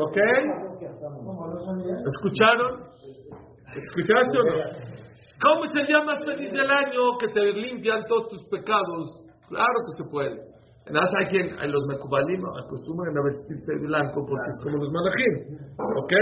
[0.01, 0.17] ¿Ok?
[2.05, 2.89] ¿Escucharon?
[3.76, 4.99] ¿Escuchaste o no?
[5.41, 9.26] ¿Cómo día más feliz del año que te limpian todos tus pecados?
[9.47, 10.49] Claro que se puede.
[11.20, 15.34] Hay quien, los Mekubalim acostumbran a vestirse de blanco porque es como los malajim.
[15.78, 16.14] ¿Ok?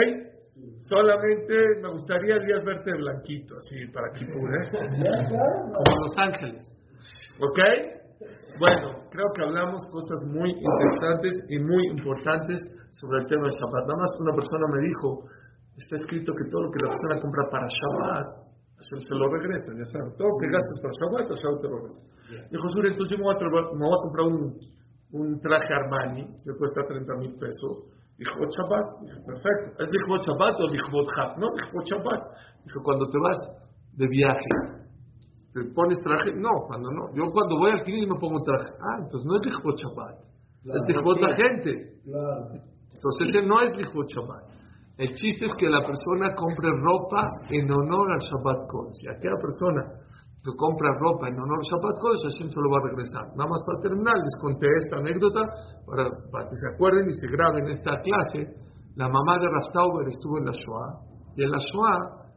[0.89, 4.69] Solamente me gustaría días verte blanquito, así para Kipur, ¿eh?
[5.73, 6.63] Como Los Ángeles.
[7.39, 7.59] ¿Ok?
[8.59, 12.61] Bueno, creo que hablamos cosas muy interesantes y muy importantes
[12.91, 13.83] sobre el tema de Shabbat.
[13.88, 15.07] Nada más que una persona me dijo,
[15.77, 18.47] está escrito que todo lo que la persona compra para Shabbat
[18.79, 19.99] se lo regresa, ya está.
[20.17, 22.03] Todo lo que gastas para Shabbat, Shabbat te lo regresa.
[22.51, 24.53] Dijo, Suri, entonces yo me voy a, comprar un,
[25.13, 27.89] un, traje Armani, que cuesta 30 mil pesos.
[28.17, 29.01] Dijo, Shabbat.
[29.01, 29.81] Dije, perfecto.
[29.81, 31.38] ¿Es dijo Shabbat o dijo Hat?
[31.38, 32.21] No, dijo Shabbat.
[32.65, 33.39] Dijo, cuando te vas
[33.97, 34.53] de viaje,
[35.53, 36.33] ¿te pones traje?
[36.38, 37.09] No, cuando no.
[37.17, 38.77] Yo cuando voy al y me pongo traje.
[38.77, 40.15] Ah, entonces no es dijo Shabbat.
[40.69, 41.97] es dijo la gente.
[42.05, 42.76] Claro.
[42.97, 44.57] Entonces ese no es dijo Shabbat.
[44.97, 47.21] El chiste es que la persona compre ropa
[47.53, 49.05] en honor al Shabbat Kodesh.
[49.05, 49.81] Y aquella persona
[50.41, 53.25] que compra ropa en honor al Shabbat Kodesh, Hashem se lo va a regresar.
[53.37, 55.41] Nada más para terminar, les conté esta anécdota
[55.85, 58.41] para, para que se acuerden y se graben esta clase.
[58.97, 60.91] La mamá de Rastauber estuvo en la Shoah
[61.37, 62.27] y en la Shoah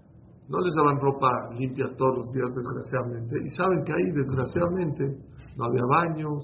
[0.50, 3.38] no les daban ropa limpia todos los días, desgraciadamente.
[3.40, 5.04] Y saben que ahí, desgraciadamente,
[5.56, 6.42] no había baños,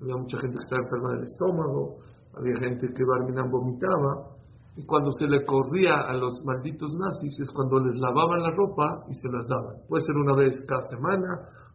[0.00, 1.96] había mucha gente que estaba enferma del estómago,
[2.38, 4.38] había gente que Barminan vomitaba.
[4.76, 9.04] Y cuando se le corría a los malditos nazis es cuando les lavaban la ropa
[9.10, 9.74] y se las daban.
[9.88, 11.28] Puede ser una vez cada semana,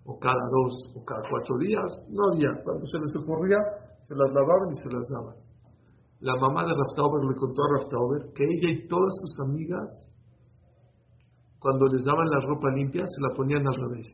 [0.06, 1.92] o cada dos, o cada cuatro días.
[2.10, 2.50] No había.
[2.64, 3.60] Cuando se les ocurría,
[4.04, 5.36] se las lavaban y se las daban.
[6.22, 10.14] La mamá de Raftauber le contó a Raftauber que ella y todas sus amigas
[11.64, 14.08] cuando les daban la ropa limpia, se la ponían al revés.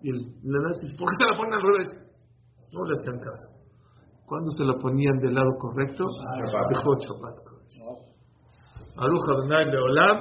[0.00, 1.88] Y el, la dice, ¿por qué se la ponen al revés?
[2.72, 3.61] No le hacían caso.
[4.32, 6.04] Cuando se la ponían del lado correcto,
[6.70, 7.36] dejó Shabbat.
[8.96, 9.34] Aruja
[9.66, 10.18] Leolam.